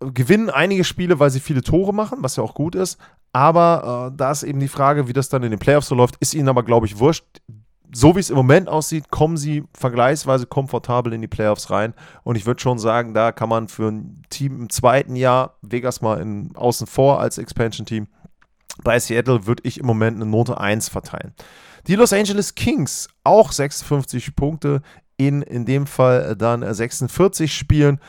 gewinnen 0.00 0.50
einige 0.50 0.84
Spiele, 0.84 1.18
weil 1.18 1.30
sie 1.30 1.40
viele 1.40 1.62
Tore 1.62 1.92
machen, 1.92 2.18
was 2.22 2.36
ja 2.36 2.42
auch 2.42 2.54
gut 2.54 2.74
ist. 2.74 2.98
Aber 3.32 4.10
äh, 4.10 4.16
da 4.16 4.32
ist 4.32 4.42
eben 4.42 4.58
die 4.58 4.68
Frage, 4.68 5.06
wie 5.06 5.12
das 5.12 5.28
dann 5.28 5.42
in 5.42 5.50
den 5.50 5.60
Playoffs 5.60 5.88
so 5.88 5.94
läuft, 5.94 6.16
ist 6.20 6.34
ihnen 6.34 6.48
aber, 6.48 6.62
glaube 6.62 6.86
ich, 6.86 6.98
wurscht. 6.98 7.24
So 7.92 8.14
wie 8.14 8.20
es 8.20 8.30
im 8.30 8.36
Moment 8.36 8.68
aussieht, 8.68 9.10
kommen 9.10 9.36
sie 9.36 9.64
vergleichsweise 9.74 10.46
komfortabel 10.46 11.12
in 11.12 11.20
die 11.20 11.28
Playoffs 11.28 11.70
rein. 11.70 11.94
Und 12.22 12.36
ich 12.36 12.46
würde 12.46 12.60
schon 12.60 12.78
sagen, 12.78 13.14
da 13.14 13.32
kann 13.32 13.48
man 13.48 13.68
für 13.68 13.88
ein 13.88 14.22
Team 14.30 14.60
im 14.60 14.70
zweiten 14.70 15.16
Jahr, 15.16 15.56
Vegas 15.62 16.00
mal 16.00 16.20
in, 16.20 16.54
außen 16.54 16.86
vor 16.86 17.20
als 17.20 17.38
Expansion-Team, 17.38 18.06
bei 18.84 18.98
Seattle 18.98 19.46
würde 19.46 19.62
ich 19.66 19.78
im 19.78 19.86
Moment 19.86 20.16
eine 20.16 20.30
Note 20.30 20.58
1 20.58 20.88
verteilen. 20.88 21.34
Die 21.86 21.96
Los 21.96 22.12
Angeles 22.12 22.54
Kings, 22.54 23.08
auch 23.24 23.52
56 23.52 24.36
Punkte 24.36 24.82
in, 25.16 25.42
in 25.42 25.66
dem 25.66 25.86
Fall 25.86 26.36
dann 26.36 26.62
46 26.72 27.54
Spielen. 27.54 28.00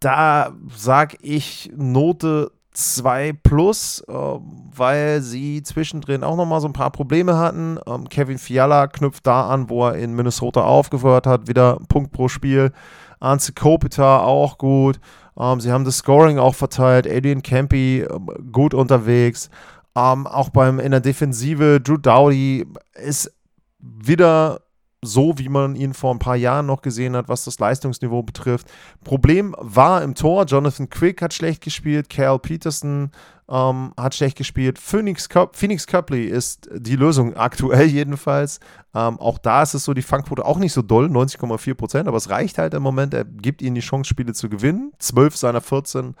Da 0.00 0.54
sage 0.74 1.16
ich 1.20 1.70
Note 1.76 2.52
2 2.72 3.32
plus, 3.42 4.02
äh, 4.08 4.12
weil 4.12 5.22
sie 5.22 5.62
zwischendrin 5.62 6.22
auch 6.22 6.36
nochmal 6.36 6.60
so 6.60 6.68
ein 6.68 6.72
paar 6.72 6.90
Probleme 6.90 7.36
hatten. 7.36 7.78
Ähm, 7.86 8.08
Kevin 8.08 8.38
Fiala 8.38 8.86
knüpft 8.86 9.26
da 9.26 9.48
an, 9.48 9.68
wo 9.68 9.86
er 9.86 9.96
in 9.96 10.14
Minnesota 10.14 10.62
aufgehört 10.62 11.26
hat, 11.26 11.48
wieder 11.48 11.78
Punkt 11.88 12.12
pro 12.12 12.28
Spiel. 12.28 12.72
Anze 13.18 13.52
Kopitar 13.52 14.24
auch 14.24 14.56
gut. 14.58 15.00
Ähm, 15.38 15.60
sie 15.60 15.72
haben 15.72 15.84
das 15.84 15.98
Scoring 15.98 16.38
auch 16.38 16.54
verteilt. 16.54 17.06
Adrian 17.06 17.42
Campy 17.42 18.00
äh, 18.00 18.08
gut 18.52 18.74
unterwegs. 18.74 19.50
Ähm, 19.96 20.26
auch 20.26 20.50
beim 20.50 20.78
in 20.78 20.92
der 20.92 21.00
Defensive, 21.00 21.80
Drew 21.80 21.96
Dowdy 21.96 22.66
ist 22.94 23.32
wieder 23.80 24.60
so, 25.02 25.38
wie 25.38 25.48
man 25.48 25.76
ihn 25.76 25.94
vor 25.94 26.12
ein 26.12 26.18
paar 26.18 26.36
Jahren 26.36 26.66
noch 26.66 26.82
gesehen 26.82 27.16
hat, 27.16 27.28
was 27.28 27.44
das 27.44 27.58
Leistungsniveau 27.58 28.22
betrifft. 28.22 28.70
Problem 29.02 29.54
war 29.58 30.02
im 30.02 30.14
Tor, 30.14 30.44
Jonathan 30.44 30.90
Quick 30.90 31.22
hat 31.22 31.32
schlecht 31.32 31.62
gespielt, 31.62 32.10
Cal 32.10 32.38
Peterson 32.38 33.10
ähm, 33.48 33.92
hat 33.96 34.14
schlecht 34.14 34.36
gespielt, 34.36 34.78
Phoenix, 34.78 35.28
Cup, 35.28 35.56
Phoenix 35.56 35.86
Copley 35.86 36.26
ist 36.26 36.68
die 36.74 36.96
Lösung 36.96 37.34
aktuell 37.36 37.86
jedenfalls. 37.86 38.60
Ähm, 38.94 39.18
auch 39.18 39.38
da 39.38 39.62
ist 39.62 39.74
es 39.74 39.84
so, 39.84 39.94
die 39.94 40.02
Fangquote 40.02 40.44
auch 40.44 40.58
nicht 40.58 40.74
so 40.74 40.82
doll, 40.82 41.06
90,4 41.06 41.74
Prozent, 41.74 42.08
aber 42.08 42.18
es 42.18 42.28
reicht 42.28 42.58
halt 42.58 42.74
im 42.74 42.82
Moment, 42.82 43.14
er 43.14 43.24
gibt 43.24 43.62
ihnen 43.62 43.74
die 43.74 43.80
Chance, 43.80 44.08
Spiele 44.08 44.34
zu 44.34 44.50
gewinnen. 44.50 44.92
12 44.98 45.36
seiner 45.36 45.62
14 45.62 46.14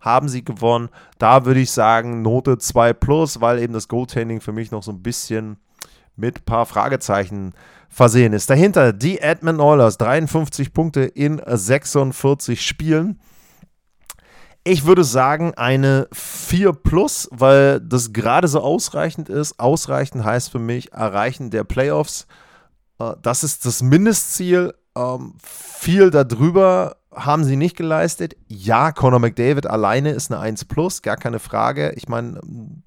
haben 0.00 0.28
sie 0.28 0.44
gewonnen. 0.44 0.90
Da 1.18 1.46
würde 1.46 1.60
ich 1.60 1.70
sagen, 1.70 2.20
Note 2.22 2.58
2 2.58 2.92
plus, 2.92 3.40
weil 3.40 3.60
eben 3.60 3.72
das 3.72 3.88
Goaltending 3.88 4.40
für 4.40 4.52
mich 4.52 4.70
noch 4.70 4.82
so 4.82 4.92
ein 4.92 5.02
bisschen 5.02 5.56
mit 6.16 6.40
ein 6.40 6.44
paar 6.44 6.66
Fragezeichen 6.66 7.54
versehen 7.94 8.32
ist. 8.32 8.50
Dahinter 8.50 8.92
die 8.92 9.20
Edmund 9.20 9.60
Oilers, 9.60 9.98
53 9.98 10.72
Punkte 10.72 11.02
in 11.02 11.40
46 11.46 12.60
Spielen. 12.60 13.20
Ich 14.64 14.84
würde 14.84 15.04
sagen, 15.04 15.54
eine 15.54 16.08
4 16.12 16.72
plus, 16.72 17.28
weil 17.30 17.80
das 17.80 18.12
gerade 18.12 18.48
so 18.48 18.60
ausreichend 18.60 19.28
ist. 19.28 19.60
Ausreichend 19.60 20.24
heißt 20.24 20.50
für 20.50 20.58
mich 20.58 20.92
Erreichen 20.92 21.50
der 21.50 21.64
Playoffs. 21.64 22.26
Äh, 22.98 23.12
das 23.22 23.44
ist 23.44 23.64
das 23.64 23.82
Mindestziel. 23.82 24.74
Ähm, 24.96 25.34
viel 25.42 26.10
darüber 26.10 26.96
haben 27.14 27.44
sie 27.44 27.56
nicht 27.56 27.76
geleistet. 27.76 28.36
Ja, 28.48 28.92
Conor 28.92 29.20
McDavid 29.20 29.66
alleine 29.66 30.10
ist 30.10 30.30
eine 30.30 30.40
1 30.40 30.64
plus, 30.66 31.02
gar 31.02 31.16
keine 31.16 31.38
Frage. 31.38 31.92
Ich 31.96 32.08
meine, 32.08 32.40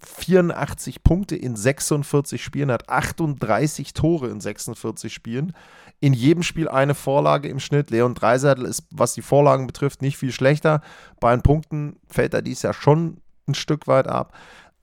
84 0.04 1.04
Punkte 1.04 1.36
in 1.36 1.56
46 1.56 2.44
Spielen, 2.44 2.72
hat 2.72 2.90
38 2.90 3.94
Tore 3.94 4.28
in 4.28 4.40
46 4.40 5.14
Spielen. 5.14 5.54
In 6.00 6.14
jedem 6.14 6.44
Spiel 6.44 6.70
eine 6.70 6.94
Vorlage 6.94 7.48
im 7.50 7.60
Schnitt. 7.60 7.90
Leon 7.90 8.14
Dreiseitel 8.14 8.66
ist, 8.66 8.84
was 8.92 9.14
die 9.14 9.22
Vorlagen 9.22 9.66
betrifft, 9.66 10.02
nicht 10.02 10.18
viel 10.18 10.32
schlechter. 10.32 10.82
Bei 11.20 11.36
den 11.36 11.42
Punkten 11.42 11.98
fällt 12.08 12.34
er 12.34 12.42
dies 12.42 12.62
ja 12.62 12.74
schon 12.74 13.18
ein 13.48 13.56
Stück 13.56 13.88
weit 13.88 14.08
ab. 14.08 14.34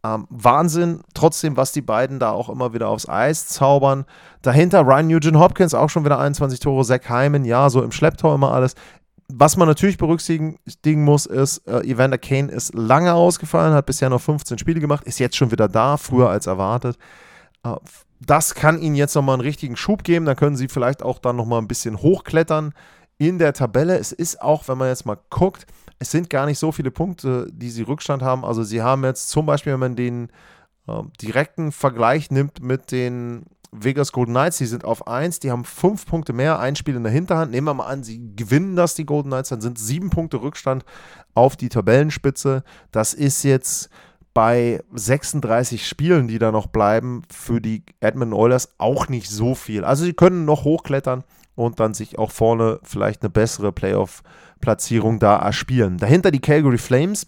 Ähm, 0.04 0.26
Wahnsinn, 0.28 1.00
trotzdem, 1.14 1.56
was 1.56 1.72
die 1.72 1.80
beiden 1.80 2.18
da 2.18 2.30
auch 2.30 2.50
immer 2.50 2.74
wieder 2.74 2.88
aufs 2.88 3.08
Eis 3.08 3.46
zaubern. 3.48 4.04
Dahinter 4.42 4.82
Ryan 4.82 5.08
Nugent 5.08 5.38
Hopkins, 5.38 5.72
auch 5.72 5.88
schon 5.88 6.04
wieder 6.04 6.18
21 6.18 6.60
Tore, 6.60 6.84
Zach 6.84 7.08
Hyman, 7.08 7.44
ja, 7.44 7.70
so 7.70 7.82
im 7.82 7.90
Schlepptor 7.92 8.34
immer 8.34 8.52
alles 8.52 8.74
was 9.28 9.56
man 9.56 9.68
natürlich 9.68 9.96
berücksichtigen 9.96 11.04
muss, 11.04 11.26
ist, 11.26 11.66
äh, 11.66 11.80
Evander 11.80 12.18
Kane 12.18 12.52
ist 12.52 12.74
lange 12.74 13.14
ausgefallen, 13.14 13.74
hat 13.74 13.86
bisher 13.86 14.10
noch 14.10 14.20
15 14.20 14.58
Spiele 14.58 14.80
gemacht, 14.80 15.04
ist 15.04 15.18
jetzt 15.18 15.36
schon 15.36 15.50
wieder 15.50 15.68
da, 15.68 15.96
früher 15.96 16.28
als 16.28 16.46
erwartet. 16.46 16.96
Äh, 17.62 17.74
das 18.20 18.54
kann 18.54 18.80
ihnen 18.80 18.94
jetzt 18.94 19.14
nochmal 19.14 19.34
einen 19.34 19.42
richtigen 19.42 19.76
Schub 19.76 20.04
geben, 20.04 20.24
dann 20.24 20.36
können 20.36 20.56
sie 20.56 20.68
vielleicht 20.68 21.02
auch 21.02 21.18
dann 21.18 21.36
nochmal 21.36 21.60
ein 21.60 21.68
bisschen 21.68 22.00
hochklettern 22.00 22.72
in 23.18 23.38
der 23.38 23.52
Tabelle. 23.52 23.98
Es 23.98 24.12
ist 24.12 24.40
auch, 24.40 24.68
wenn 24.68 24.78
man 24.78 24.88
jetzt 24.88 25.06
mal 25.06 25.18
guckt, 25.30 25.66
es 25.98 26.10
sind 26.10 26.30
gar 26.30 26.46
nicht 26.46 26.58
so 26.58 26.72
viele 26.72 26.90
Punkte, 26.90 27.48
die 27.50 27.70
sie 27.70 27.82
Rückstand 27.82 28.22
haben. 28.22 28.44
Also 28.44 28.62
sie 28.62 28.82
haben 28.82 29.04
jetzt 29.04 29.28
zum 29.28 29.46
Beispiel, 29.46 29.72
wenn 29.72 29.80
man 29.80 29.96
den 29.96 30.28
äh, 30.86 31.02
direkten 31.20 31.72
Vergleich 31.72 32.30
nimmt 32.30 32.62
mit 32.62 32.92
den 32.92 33.44
Vegas 33.76 34.12
Golden 34.12 34.32
Knights, 34.32 34.58
die 34.58 34.66
sind 34.66 34.84
auf 34.84 35.06
1, 35.06 35.40
die 35.40 35.50
haben 35.50 35.64
5 35.64 36.06
Punkte 36.06 36.32
mehr, 36.32 36.58
ein 36.60 36.76
Spiel 36.76 36.96
in 36.96 37.02
der 37.02 37.12
Hinterhand. 37.12 37.50
Nehmen 37.50 37.66
wir 37.66 37.74
mal 37.74 37.86
an, 37.86 38.04
sie 38.04 38.34
gewinnen 38.36 38.76
das, 38.76 38.94
die 38.94 39.04
Golden 39.04 39.30
Knights, 39.30 39.48
dann 39.48 39.60
sind 39.60 39.78
7 39.78 40.10
Punkte 40.10 40.40
Rückstand 40.40 40.84
auf 41.34 41.56
die 41.56 41.68
Tabellenspitze. 41.68 42.62
Das 42.92 43.14
ist 43.14 43.42
jetzt 43.42 43.90
bei 44.32 44.82
36 44.92 45.86
Spielen, 45.86 46.28
die 46.28 46.38
da 46.38 46.52
noch 46.52 46.66
bleiben, 46.66 47.22
für 47.30 47.60
die 47.60 47.84
Edmonton 48.00 48.38
Oilers 48.38 48.74
auch 48.78 49.08
nicht 49.08 49.30
so 49.30 49.54
viel. 49.54 49.84
Also 49.84 50.04
sie 50.04 50.12
können 50.12 50.44
noch 50.44 50.64
hochklettern 50.64 51.24
und 51.54 51.80
dann 51.80 51.94
sich 51.94 52.18
auch 52.18 52.32
vorne 52.32 52.80
vielleicht 52.82 53.22
eine 53.22 53.30
bessere 53.30 53.72
Playoff-Platzierung 53.72 55.20
da 55.20 55.36
erspielen. 55.36 55.98
Dahinter 55.98 56.30
die 56.32 56.40
Calgary 56.40 56.78
Flames, 56.78 57.26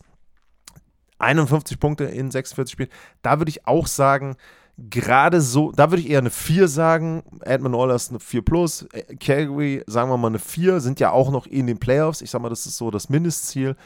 51 1.18 1.78
Punkte 1.78 2.04
in 2.04 2.30
46 2.30 2.72
Spielen. 2.72 2.90
Da 3.22 3.38
würde 3.38 3.50
ich 3.50 3.66
auch 3.66 3.86
sagen, 3.86 4.36
gerade 4.78 5.40
so, 5.40 5.72
da 5.72 5.90
würde 5.90 6.02
ich 6.02 6.10
eher 6.10 6.18
eine 6.18 6.30
4 6.30 6.68
sagen. 6.68 7.22
Edmund 7.42 7.74
Oilers 7.74 8.10
eine 8.10 8.20
4 8.20 8.42
plus. 8.42 8.82
Äh, 8.92 9.16
Calgary, 9.16 9.82
sagen 9.86 10.10
wir 10.10 10.16
mal 10.16 10.28
eine 10.28 10.38
4, 10.38 10.80
sind 10.80 11.00
ja 11.00 11.10
auch 11.10 11.30
noch 11.30 11.46
in 11.46 11.66
den 11.66 11.78
Playoffs. 11.78 12.20
Ich 12.20 12.30
sag 12.30 12.42
mal, 12.42 12.48
das 12.48 12.66
ist 12.66 12.76
so 12.76 12.90
das 12.90 13.08
Mindestziel. 13.08 13.76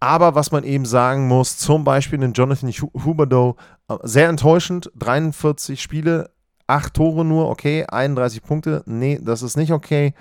Aber 0.00 0.34
was 0.34 0.50
man 0.50 0.64
eben 0.64 0.84
sagen 0.84 1.28
muss, 1.28 1.58
zum 1.58 1.84
Beispiel 1.84 2.18
den 2.18 2.32
Jonathan 2.32 2.70
Huberdeau, 2.70 3.56
äh, 3.88 3.96
sehr 4.02 4.28
enttäuschend, 4.28 4.90
43 4.96 5.80
Spiele, 5.80 6.30
8 6.66 6.94
Tore 6.94 7.24
nur, 7.24 7.48
okay, 7.48 7.84
31 7.86 8.42
Punkte, 8.42 8.82
nee, 8.86 9.20
das 9.22 9.42
ist 9.42 9.56
nicht 9.56 9.72
okay. 9.72 10.14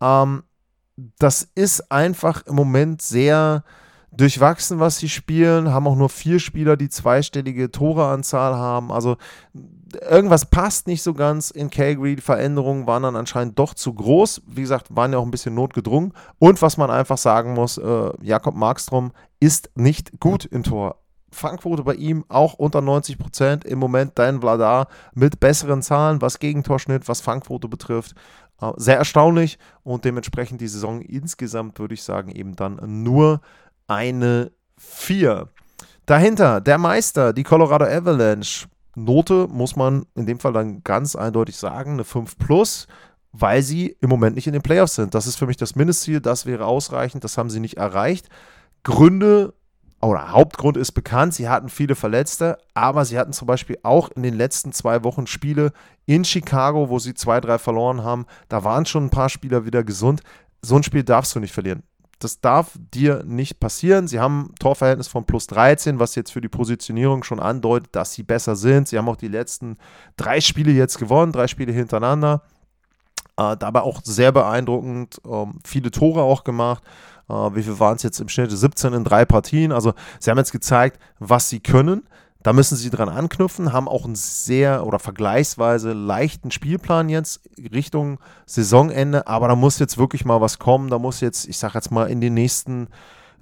Ähm, 0.00 0.44
das 1.18 1.48
ist 1.54 1.90
einfach 1.90 2.46
im 2.46 2.54
Moment 2.54 3.02
sehr, 3.02 3.64
durchwachsen, 4.16 4.80
was 4.80 4.98
sie 4.98 5.08
spielen, 5.08 5.72
haben 5.72 5.86
auch 5.86 5.96
nur 5.96 6.08
vier 6.08 6.38
Spieler, 6.38 6.76
die 6.76 6.88
zweistellige 6.88 7.70
Toreanzahl 7.70 8.54
haben. 8.54 8.90
Also 8.90 9.16
irgendwas 10.00 10.46
passt 10.46 10.86
nicht 10.86 11.02
so 11.02 11.14
ganz 11.14 11.50
in 11.50 11.70
Calgary. 11.70 12.16
Die 12.16 12.22
Veränderungen 12.22 12.86
waren 12.86 13.02
dann 13.02 13.16
anscheinend 13.16 13.58
doch 13.58 13.74
zu 13.74 13.92
groß. 13.94 14.42
Wie 14.46 14.62
gesagt, 14.62 14.94
waren 14.94 15.12
ja 15.12 15.18
auch 15.18 15.24
ein 15.24 15.30
bisschen 15.30 15.54
notgedrungen. 15.54 16.12
Und 16.38 16.60
was 16.62 16.76
man 16.76 16.90
einfach 16.90 17.18
sagen 17.18 17.54
muss, 17.54 17.78
äh, 17.78 18.10
Jakob 18.22 18.54
Markstrom 18.54 19.12
ist 19.40 19.70
nicht 19.74 20.18
gut 20.20 20.44
im 20.44 20.62
Tor. 20.62 20.96
Fangquote 21.30 21.82
bei 21.82 21.94
ihm 21.94 22.24
auch 22.28 22.54
unter 22.54 22.80
90 22.80 23.18
Prozent. 23.18 23.64
Im 23.64 23.78
Moment 23.78 24.18
Dan 24.18 24.40
Vladar 24.40 24.88
mit 25.14 25.40
besseren 25.40 25.82
Zahlen, 25.82 26.22
was 26.22 26.38
Gegentorschnitt, 26.38 27.08
was 27.08 27.20
Fangquote 27.20 27.68
betrifft. 27.68 28.14
Äh, 28.60 28.72
sehr 28.76 28.96
erstaunlich 28.96 29.58
und 29.82 30.04
dementsprechend 30.04 30.60
die 30.60 30.68
Saison 30.68 31.02
insgesamt 31.02 31.78
würde 31.78 31.94
ich 31.94 32.02
sagen 32.02 32.30
eben 32.30 32.56
dann 32.56 32.80
nur 33.02 33.40
eine 33.88 34.52
4. 34.78 35.48
Dahinter 36.06 36.60
der 36.60 36.78
Meister, 36.78 37.32
die 37.32 37.42
Colorado 37.42 37.84
Avalanche. 37.84 38.66
Note 38.94 39.46
muss 39.50 39.76
man 39.76 40.06
in 40.14 40.26
dem 40.26 40.38
Fall 40.38 40.52
dann 40.52 40.82
ganz 40.82 41.16
eindeutig 41.16 41.56
sagen, 41.56 41.92
eine 41.92 42.04
5 42.04 42.38
plus, 42.38 42.86
weil 43.32 43.62
sie 43.62 43.96
im 44.00 44.08
Moment 44.08 44.36
nicht 44.36 44.46
in 44.46 44.54
den 44.54 44.62
Playoffs 44.62 44.94
sind. 44.94 45.14
Das 45.14 45.26
ist 45.26 45.36
für 45.36 45.46
mich 45.46 45.58
das 45.58 45.74
Mindestziel, 45.74 46.20
das 46.20 46.46
wäre 46.46 46.64
ausreichend, 46.64 47.22
das 47.22 47.36
haben 47.36 47.50
sie 47.50 47.60
nicht 47.60 47.76
erreicht. 47.76 48.28
Gründe 48.84 49.52
oder 50.00 50.30
Hauptgrund 50.30 50.76
ist 50.76 50.92
bekannt, 50.92 51.34
sie 51.34 51.48
hatten 51.48 51.68
viele 51.68 51.94
Verletzte, 51.94 52.58
aber 52.74 53.04
sie 53.04 53.18
hatten 53.18 53.32
zum 53.32 53.46
Beispiel 53.46 53.78
auch 53.82 54.10
in 54.10 54.22
den 54.22 54.34
letzten 54.34 54.72
zwei 54.72 55.04
Wochen 55.04 55.26
Spiele 55.26 55.72
in 56.06 56.24
Chicago, 56.24 56.88
wo 56.88 56.98
sie 56.98 57.14
zwei, 57.14 57.40
drei 57.40 57.58
verloren 57.58 58.04
haben. 58.04 58.26
Da 58.48 58.64
waren 58.64 58.86
schon 58.86 59.06
ein 59.06 59.10
paar 59.10 59.28
Spieler 59.28 59.66
wieder 59.66 59.84
gesund. 59.84 60.22
So 60.62 60.76
ein 60.76 60.82
Spiel 60.82 61.02
darfst 61.02 61.34
du 61.34 61.40
nicht 61.40 61.52
verlieren 61.52 61.82
das 62.18 62.40
darf 62.40 62.78
dir 62.94 63.22
nicht 63.24 63.60
passieren. 63.60 64.08
Sie 64.08 64.20
haben 64.20 64.46
ein 64.46 64.54
Torverhältnis 64.58 65.08
von 65.08 65.24
plus 65.26 65.46
13, 65.48 65.98
was 65.98 66.14
jetzt 66.14 66.32
für 66.32 66.40
die 66.40 66.48
Positionierung 66.48 67.22
schon 67.22 67.40
andeutet, 67.40 67.94
dass 67.94 68.12
sie 68.12 68.22
besser 68.22 68.56
sind. 68.56 68.88
Sie 68.88 68.96
haben 68.96 69.08
auch 69.08 69.16
die 69.16 69.28
letzten 69.28 69.76
drei 70.16 70.40
Spiele 70.40 70.72
jetzt 70.72 70.98
gewonnen, 70.98 71.32
drei 71.32 71.46
Spiele 71.46 71.72
hintereinander. 71.72 72.42
Äh, 73.36 73.56
dabei 73.58 73.82
auch 73.82 74.00
sehr 74.02 74.32
beeindruckend, 74.32 75.20
ähm, 75.26 75.58
viele 75.64 75.90
Tore 75.90 76.22
auch 76.22 76.42
gemacht. 76.42 76.82
Äh, 77.28 77.34
wie 77.34 77.62
viel 77.62 77.78
waren 77.78 77.96
es 77.96 78.02
jetzt 78.02 78.18
im 78.20 78.28
Schnitt? 78.28 78.50
17 78.50 78.94
in 78.94 79.04
drei 79.04 79.26
Partien. 79.26 79.72
Also 79.72 79.92
sie 80.18 80.30
haben 80.30 80.38
jetzt 80.38 80.52
gezeigt, 80.52 80.98
was 81.18 81.50
sie 81.50 81.60
können. 81.60 82.08
Da 82.46 82.52
müssen 82.52 82.76
sie 82.76 82.90
dran 82.90 83.08
anknüpfen, 83.08 83.72
haben 83.72 83.88
auch 83.88 84.04
einen 84.04 84.14
sehr 84.14 84.86
oder 84.86 85.00
vergleichsweise 85.00 85.92
leichten 85.92 86.52
Spielplan 86.52 87.08
jetzt 87.08 87.40
Richtung 87.74 88.20
Saisonende, 88.46 89.26
aber 89.26 89.48
da 89.48 89.56
muss 89.56 89.80
jetzt 89.80 89.98
wirklich 89.98 90.24
mal 90.24 90.40
was 90.40 90.60
kommen. 90.60 90.88
Da 90.88 91.00
muss 91.00 91.20
jetzt, 91.20 91.48
ich 91.48 91.58
sag 91.58 91.74
jetzt 91.74 91.90
mal, 91.90 92.08
in 92.08 92.20
den 92.20 92.34
nächsten 92.34 92.86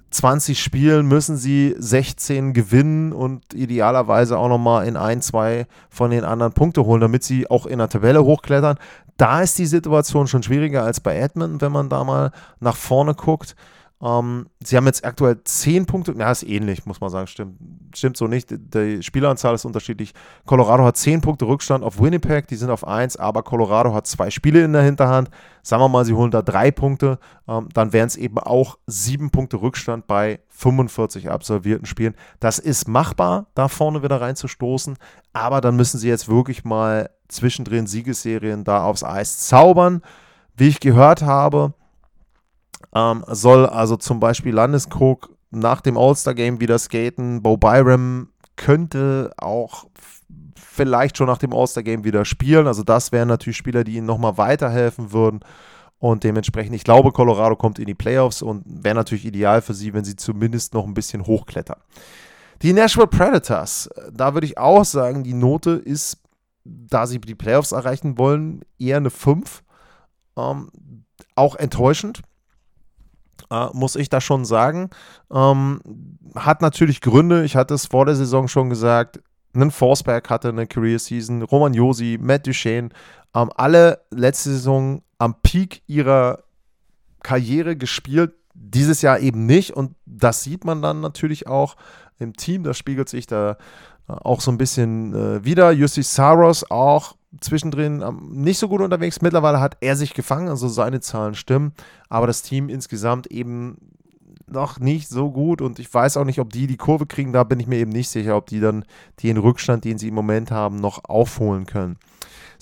20 0.09 0.59
Spielen 0.59 1.05
müssen 1.05 1.37
sie 1.37 1.75
16 1.77 2.53
gewinnen 2.53 3.13
und 3.13 3.53
idealerweise 3.53 4.39
auch 4.39 4.49
nochmal 4.49 4.87
in 4.87 4.97
ein, 4.97 5.21
zwei 5.21 5.67
von 5.91 6.09
den 6.09 6.23
anderen 6.23 6.53
Punkte 6.53 6.83
holen, 6.83 7.01
damit 7.01 7.23
sie 7.23 7.47
auch 7.47 7.67
in 7.67 7.77
der 7.77 7.89
Tabelle 7.89 8.23
hochklettern. 8.23 8.79
Da 9.17 9.41
ist 9.41 9.59
die 9.59 9.67
Situation 9.67 10.25
schon 10.25 10.41
schwieriger 10.41 10.81
als 10.81 10.99
bei 10.99 11.15
Edmonton, 11.15 11.61
wenn 11.61 11.71
man 11.71 11.89
da 11.89 12.03
mal 12.03 12.31
nach 12.59 12.75
vorne 12.75 13.13
guckt. 13.13 13.55
Ähm, 14.01 14.47
sie 14.61 14.75
haben 14.75 14.85
jetzt 14.85 15.05
aktuell 15.05 15.41
10 15.43 15.85
Punkte, 15.85 16.13
ja, 16.17 16.29
ist 16.29 16.43
ähnlich, 16.43 16.85
muss 16.85 16.99
man 16.99 17.09
sagen, 17.09 17.27
stimmt, 17.27 17.57
stimmt 17.95 18.17
so 18.17 18.27
nicht. 18.27 18.49
Die 18.51 19.01
Spieleranzahl 19.01 19.55
ist 19.55 19.65
unterschiedlich. 19.65 20.13
Colorado 20.45 20.83
hat 20.83 20.97
10 20.97 21.21
Punkte 21.21 21.47
Rückstand 21.47 21.83
auf 21.83 21.99
Winnipeg, 21.99 22.47
die 22.47 22.57
sind 22.57 22.69
auf 22.69 22.85
1, 22.85 23.17
aber 23.17 23.43
Colorado 23.43 23.93
hat 23.93 24.05
zwei 24.05 24.29
Spiele 24.29 24.63
in 24.63 24.73
der 24.73 24.83
Hinterhand. 24.83 25.29
Sagen 25.63 25.81
wir 25.81 25.87
mal, 25.87 26.05
sie 26.05 26.13
holen 26.13 26.31
da 26.31 26.41
drei 26.41 26.71
Punkte, 26.71 27.19
ähm, 27.47 27.69
dann 27.73 27.93
wären 27.93 28.07
es 28.07 28.17
eben 28.17 28.37
auch 28.37 28.77
7 28.87 29.29
Punkte 29.31 29.61
Rückstand 29.61 30.07
bei 30.07 30.41
45 30.49 31.31
absolvierten 31.31 31.85
Spielen. 31.85 32.15
Das 32.39 32.59
ist 32.59 32.87
machbar, 32.87 33.47
da 33.55 33.69
vorne 33.69 34.03
wieder 34.03 34.19
reinzustoßen, 34.19 34.97
aber 35.31 35.61
dann 35.61 35.75
müssen 35.77 35.99
sie 35.99 36.09
jetzt 36.09 36.27
wirklich 36.27 36.65
mal 36.65 37.09
zwischendrin 37.29 37.87
Siegesserien 37.87 38.63
da 38.65 38.83
aufs 38.83 39.03
Eis 39.03 39.39
zaubern. 39.39 40.01
Wie 40.57 40.67
ich 40.67 40.79
gehört 40.79 41.21
habe, 41.21 41.73
ähm, 42.95 43.23
soll 43.27 43.65
also 43.67 43.97
zum 43.97 44.19
Beispiel 44.19 44.53
Landeskog 44.53 45.29
nach 45.51 45.81
dem 45.81 45.97
All-Star-Game 45.97 46.59
wieder 46.61 46.79
skaten. 46.79 47.43
Bo 47.43 47.57
Byram 47.57 48.29
könnte 48.55 49.31
auch 49.37 49.85
vielleicht 50.55 51.17
schon 51.17 51.27
nach 51.27 51.37
dem 51.37 51.53
All-Star-Game 51.53 52.05
wieder 52.05 52.25
spielen. 52.25 52.67
Also 52.67 52.83
das 52.83 53.11
wären 53.11 53.27
natürlich 53.27 53.57
Spieler, 53.57 53.83
die 53.83 53.97
ihnen 53.97 54.07
nochmal 54.07 54.37
weiterhelfen 54.37 55.11
würden. 55.11 55.41
Und 55.99 56.23
dementsprechend, 56.23 56.75
ich 56.75 56.83
glaube, 56.83 57.11
Colorado 57.11 57.55
kommt 57.55 57.79
in 57.79 57.85
die 57.85 57.95
Playoffs 57.95 58.41
und 58.41 58.63
wäre 58.65 58.95
natürlich 58.95 59.25
ideal 59.25 59.61
für 59.61 59.73
sie, 59.73 59.93
wenn 59.93 60.03
sie 60.05 60.15
zumindest 60.15 60.73
noch 60.73 60.85
ein 60.85 60.93
bisschen 60.93 61.25
hochklettern. 61.25 61.79
Die 62.61 62.73
Nashville 62.73 63.07
Predators, 63.07 63.89
da 64.11 64.33
würde 64.33 64.47
ich 64.47 64.57
auch 64.57 64.85
sagen, 64.85 65.23
die 65.23 65.33
Note 65.33 65.71
ist, 65.71 66.21
da 66.63 67.07
sie 67.07 67.19
die 67.19 67.35
Playoffs 67.35 67.71
erreichen 67.71 68.17
wollen, 68.17 68.61
eher 68.79 68.97
eine 68.97 69.09
5. 69.09 69.63
Ähm, 70.37 70.69
auch 71.35 71.55
enttäuschend 71.55 72.21
äh, 73.49 73.67
muss 73.73 73.95
ich 73.95 74.09
da 74.09 74.21
schon 74.21 74.45
sagen. 74.45 74.89
Ähm, 75.31 75.81
hat 76.35 76.61
natürlich 76.61 77.01
Gründe, 77.01 77.43
ich 77.43 77.55
hatte 77.55 77.73
es 77.73 77.87
vor 77.87 78.05
der 78.05 78.15
Saison 78.15 78.47
schon 78.47 78.69
gesagt, 78.69 79.19
einen 79.53 79.71
Forsberg 79.71 80.29
hatte 80.29 80.49
eine 80.49 80.67
Career 80.67 80.99
Season, 80.99 81.41
Roman 81.41 81.73
Josi, 81.73 82.17
Matt 82.21 82.45
Duchesne, 82.45 82.89
ähm, 83.33 83.51
alle 83.55 84.01
letzte 84.11 84.49
Saison 84.51 85.01
am 85.17 85.35
Peak 85.41 85.81
ihrer 85.87 86.43
Karriere 87.23 87.75
gespielt, 87.75 88.33
dieses 88.53 89.01
Jahr 89.01 89.19
eben 89.19 89.45
nicht 89.45 89.71
und 89.71 89.95
das 90.05 90.43
sieht 90.43 90.65
man 90.65 90.81
dann 90.81 91.01
natürlich 91.01 91.47
auch 91.47 91.75
im 92.19 92.35
Team, 92.35 92.63
das 92.63 92.77
spiegelt 92.77 93.09
sich 93.09 93.27
da 93.27 93.57
äh, 94.07 94.13
auch 94.13 94.41
so 94.41 94.51
ein 94.51 94.57
bisschen 94.57 95.13
äh, 95.13 95.43
wieder. 95.43 95.71
Jussi 95.71 96.03
Saros 96.03 96.69
auch 96.69 97.15
zwischendrin 97.41 98.01
ähm, 98.01 98.29
nicht 98.31 98.57
so 98.57 98.67
gut 98.67 98.81
unterwegs. 98.81 99.21
Mittlerweile 99.21 99.59
hat 99.59 99.77
er 99.81 99.95
sich 99.95 100.13
gefangen, 100.13 100.49
also 100.49 100.67
seine 100.67 100.99
Zahlen 100.99 101.35
stimmen, 101.35 101.73
aber 102.09 102.27
das 102.27 102.41
Team 102.41 102.69
insgesamt 102.69 103.27
eben 103.27 103.77
noch 104.47 104.79
nicht 104.79 105.09
so 105.09 105.31
gut 105.31 105.61
und 105.61 105.79
ich 105.79 105.91
weiß 105.91 106.17
auch 106.17 106.23
nicht, 106.25 106.39
ob 106.39 106.53
die 106.53 106.67
die 106.67 106.77
Kurve 106.77 107.05
kriegen. 107.05 107.33
Da 107.33 107.43
bin 107.43 107.59
ich 107.59 107.67
mir 107.67 107.77
eben 107.77 107.91
nicht 107.91 108.09
sicher, 108.09 108.37
ob 108.37 108.47
die 108.47 108.59
dann 108.59 108.85
den 109.23 109.37
Rückstand, 109.37 109.83
den 109.85 109.97
sie 109.97 110.09
im 110.09 110.13
Moment 110.13 110.51
haben, 110.51 110.79
noch 110.79 111.03
aufholen 111.05 111.65
können. 111.65 111.97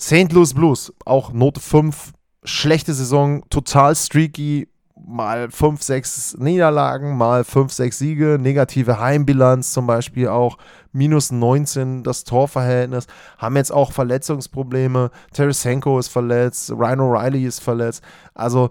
St. 0.00 0.32
Louis 0.32 0.54
Blues, 0.54 0.92
auch 1.04 1.32
Note 1.32 1.60
5, 1.60 2.12
schlechte 2.44 2.94
Saison, 2.94 3.42
total 3.50 3.94
streaky, 3.94 4.68
mal 4.96 5.50
5, 5.50 5.82
6 5.82 6.36
Niederlagen, 6.38 7.16
mal 7.16 7.44
5, 7.44 7.72
6 7.72 7.98
Siege, 7.98 8.38
negative 8.40 9.00
Heimbilanz 9.00 9.72
zum 9.72 9.86
Beispiel 9.86 10.28
auch, 10.28 10.58
minus 10.92 11.32
19 11.32 12.04
das 12.04 12.24
Torverhältnis, 12.24 13.06
haben 13.38 13.56
jetzt 13.56 13.72
auch 13.72 13.92
Verletzungsprobleme, 13.92 15.10
Tarasenko 15.32 15.98
ist 15.98 16.08
verletzt, 16.08 16.70
Ryan 16.70 17.00
O'Reilly 17.00 17.46
ist 17.46 17.60
verletzt, 17.60 18.02
also 18.34 18.70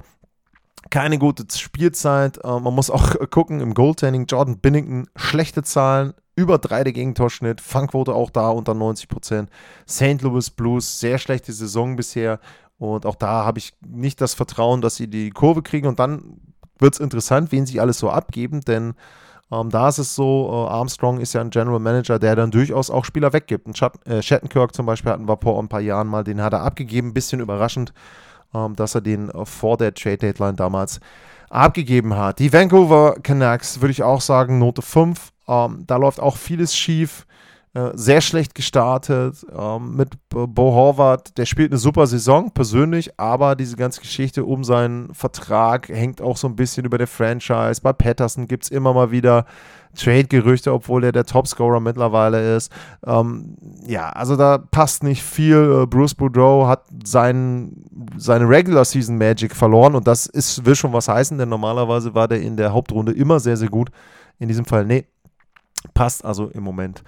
keine 0.89 1.17
gute 1.17 1.45
Spielzeit, 1.55 2.39
äh, 2.43 2.59
man 2.59 2.73
muss 2.73 2.89
auch 2.89 3.15
gucken, 3.29 3.59
im 3.59 3.73
Goaltending, 3.73 4.25
Jordan 4.25 4.59
Binnington, 4.59 5.07
schlechte 5.15 5.63
Zahlen, 5.63 6.13
über 6.35 6.57
3 6.57 6.85
der 6.85 6.93
Gegentorschnitt, 6.93 7.61
Fangquote 7.61 8.13
auch 8.13 8.29
da 8.29 8.49
unter 8.49 8.73
90% 8.73 9.47
St. 9.87 10.21
Louis 10.21 10.49
Blues, 10.49 10.99
sehr 10.99 11.19
schlechte 11.19 11.53
Saison 11.53 11.95
bisher, 11.95 12.39
und 12.77 13.05
auch 13.05 13.15
da 13.15 13.45
habe 13.45 13.59
ich 13.59 13.73
nicht 13.85 14.19
das 14.21 14.33
Vertrauen, 14.33 14.81
dass 14.81 14.95
sie 14.95 15.07
die 15.07 15.29
Kurve 15.29 15.61
kriegen. 15.61 15.87
Und 15.87 15.99
dann 15.99 16.39
wird 16.79 16.95
es 16.95 16.99
interessant, 16.99 17.51
wen 17.51 17.65
sie 17.65 17.79
alles 17.79 17.99
so 17.99 18.09
abgeben, 18.09 18.61
denn 18.61 18.95
ähm, 19.51 19.69
da 19.69 19.89
ist 19.89 19.99
es 19.99 20.15
so, 20.15 20.49
äh, 20.51 20.71
Armstrong 20.71 21.19
ist 21.19 21.33
ja 21.33 21.41
ein 21.41 21.49
General 21.49 21.79
Manager, 21.79 22.17
der 22.17 22.35
dann 22.35 22.51
durchaus 22.51 22.89
auch 22.89 23.05
Spieler 23.05 23.33
weggibt. 23.33 23.67
Ein 23.67 23.75
Schatt, 23.75 24.05
äh, 24.07 24.21
Shattenkirk 24.21 24.73
zum 24.73 24.85
Beispiel 24.85 25.11
hatten 25.11 25.27
wir 25.27 25.37
vor 25.37 25.61
ein 25.61 25.69
paar 25.69 25.81
Jahren 25.81 26.07
mal, 26.07 26.23
den 26.23 26.41
hat 26.41 26.53
er 26.53 26.61
abgegeben. 26.61 27.13
Bisschen 27.13 27.39
überraschend, 27.39 27.93
ähm, 28.53 28.75
dass 28.75 28.95
er 28.95 29.01
den 29.01 29.29
äh, 29.29 29.45
vor 29.45 29.77
der 29.77 29.93
Trade 29.93 30.17
Deadline 30.17 30.55
damals 30.55 30.99
abgegeben 31.49 32.15
hat. 32.15 32.39
Die 32.39 32.51
Vancouver 32.51 33.15
Canucks 33.21 33.79
würde 33.79 33.91
ich 33.91 34.01
auch 34.01 34.21
sagen, 34.21 34.57
Note 34.57 34.81
5. 34.81 35.31
Ähm, 35.47 35.83
da 35.85 35.97
läuft 35.97 36.19
auch 36.19 36.37
vieles 36.37 36.75
schief. 36.75 37.27
Äh, 37.75 37.89
sehr 37.95 38.21
schlecht 38.21 38.53
gestartet 38.53 39.43
ähm, 39.51 39.95
mit 39.95 40.09
Bo 40.29 40.73
Horvath. 40.75 41.35
Der 41.39 41.45
spielt 41.45 41.71
eine 41.71 41.79
super 41.79 42.05
Saison 42.05 42.51
persönlich, 42.51 43.19
aber 43.19 43.55
diese 43.55 43.77
ganze 43.77 43.99
Geschichte 43.99 44.45
um 44.45 44.63
seinen 44.63 45.11
Vertrag 45.15 45.89
hängt 45.89 46.21
auch 46.21 46.37
so 46.37 46.47
ein 46.47 46.55
bisschen 46.55 46.85
über 46.85 46.99
der 46.99 47.07
Franchise. 47.07 47.81
Bei 47.81 47.91
Patterson 47.91 48.47
gibt 48.47 48.65
es 48.65 48.69
immer 48.69 48.93
mal 48.93 49.09
wieder 49.09 49.47
Trade-Gerüchte, 49.95 50.71
obwohl 50.71 51.03
er 51.03 51.11
der 51.11 51.25
Topscorer 51.25 51.79
mittlerweile 51.79 52.55
ist. 52.55 52.71
Ähm, 53.07 53.57
ja, 53.87 54.11
also 54.11 54.35
da 54.35 54.59
passt 54.59 55.01
nicht 55.01 55.23
viel. 55.23 55.81
Äh, 55.81 55.87
Bruce 55.87 56.13
Boudreau 56.13 56.67
hat 56.67 56.83
sein, 57.03 57.85
seine 58.17 58.47
Regular 58.47 58.85
Season 58.85 59.17
Magic 59.17 59.55
verloren 59.55 59.95
und 59.95 60.07
das 60.07 60.27
ist, 60.27 60.63
will 60.63 60.75
schon 60.75 60.93
was 60.93 61.07
heißen, 61.07 61.39
denn 61.39 61.49
normalerweise 61.49 62.13
war 62.13 62.27
der 62.27 62.39
in 62.39 62.55
der 62.55 62.71
Hauptrunde 62.71 63.13
immer 63.13 63.39
sehr, 63.39 63.57
sehr 63.57 63.69
gut. 63.69 63.89
In 64.37 64.47
diesem 64.47 64.65
Fall, 64.65 64.85
nee, 64.85 65.07
passt 65.95 66.23
also 66.23 66.49
im 66.49 66.61
Moment 66.61 67.03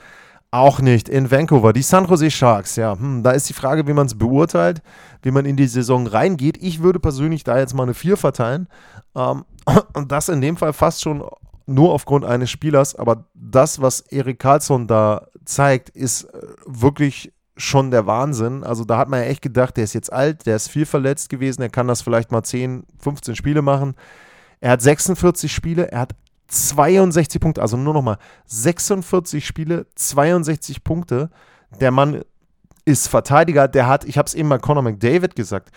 auch 0.56 0.80
nicht 0.80 1.10
in 1.10 1.30
Vancouver. 1.32 1.74
Die 1.74 1.82
San 1.82 2.06
Jose 2.06 2.32
Sharks, 2.32 2.76
ja, 2.78 2.98
hm, 2.98 3.24
da 3.24 3.32
ist 3.32 3.50
die 3.50 3.54
Frage, 3.54 3.88
wie 3.88 3.94
man 3.94 4.08
es 4.08 4.18
beurteilt, 4.18 4.82
wie 5.22 5.32
man 5.32 5.46
in 5.46 5.58
die 5.58 5.68
Saison 5.68 6.08
reingeht. 6.08 6.58
Ich 6.62 6.82
würde 6.82 7.00
persönlich 7.00 7.44
da 7.44 7.58
jetzt 7.58 7.74
mal 7.74 7.84
eine 7.84 7.94
4 7.94 8.18
verteilen. 8.18 8.68
Ähm, 9.15 9.46
und 9.94 10.12
das 10.12 10.30
in 10.30 10.41
dem 10.41 10.58
Fall 10.58 10.74
fast 10.74 11.02
schon 11.02 11.24
nur 11.65 11.94
aufgrund 11.94 12.26
eines 12.26 12.50
Spielers. 12.50 12.96
Aber 12.96 13.26
das, 13.34 13.82
was 13.82 14.02
Erik 14.02 14.39
Karlsson 14.39 14.88
da 14.88 15.28
zeigt, 15.44 15.89
ist 15.89 16.24
äh, 16.24 16.39
wirklich 16.65 17.34
schon 17.58 17.91
der 17.91 18.06
Wahnsinn. 18.06 18.63
Also 18.63 18.84
da 18.84 18.98
hat 18.98 19.10
man 19.10 19.22
ja 19.22 19.28
echt 19.28 19.41
gedacht, 19.41 19.78
der 19.78 19.84
ist 19.84 19.94
jetzt 19.94 20.12
alt, 20.12 20.46
der 20.46 20.56
ist 20.56 20.70
viel 20.70 20.86
verletzt 20.86 21.30
gewesen, 21.30 21.62
er 21.62 21.70
kann 21.70 21.88
das 21.88 22.02
vielleicht 22.02 22.32
mal 22.32 22.44
10, 22.44 22.84
15 23.00 23.36
Spiele 23.36 23.62
machen. 23.62 23.96
Er 24.60 24.72
hat 24.72 24.82
46 24.82 25.54
Spiele, 25.54 25.91
er 25.91 26.02
hat 26.02 26.15
62 26.47 27.41
Punkte, 27.41 27.62
also 27.62 27.77
nur 27.77 27.93
nochmal 27.93 28.17
46 28.45 29.45
Spiele, 29.45 29.88
62 29.95 30.84
Punkte. 30.84 31.29
Der 31.79 31.91
Mann 31.91 32.21
ist 32.86 33.08
Verteidiger, 33.08 33.67
der 33.67 33.88
hat, 33.88 34.05
ich 34.05 34.17
habe 34.17 34.27
es 34.27 34.34
eben 34.34 34.47
mal 34.49 34.60
Conor 34.60 34.84
McDavid 34.84 35.36
gesagt, 35.36 35.71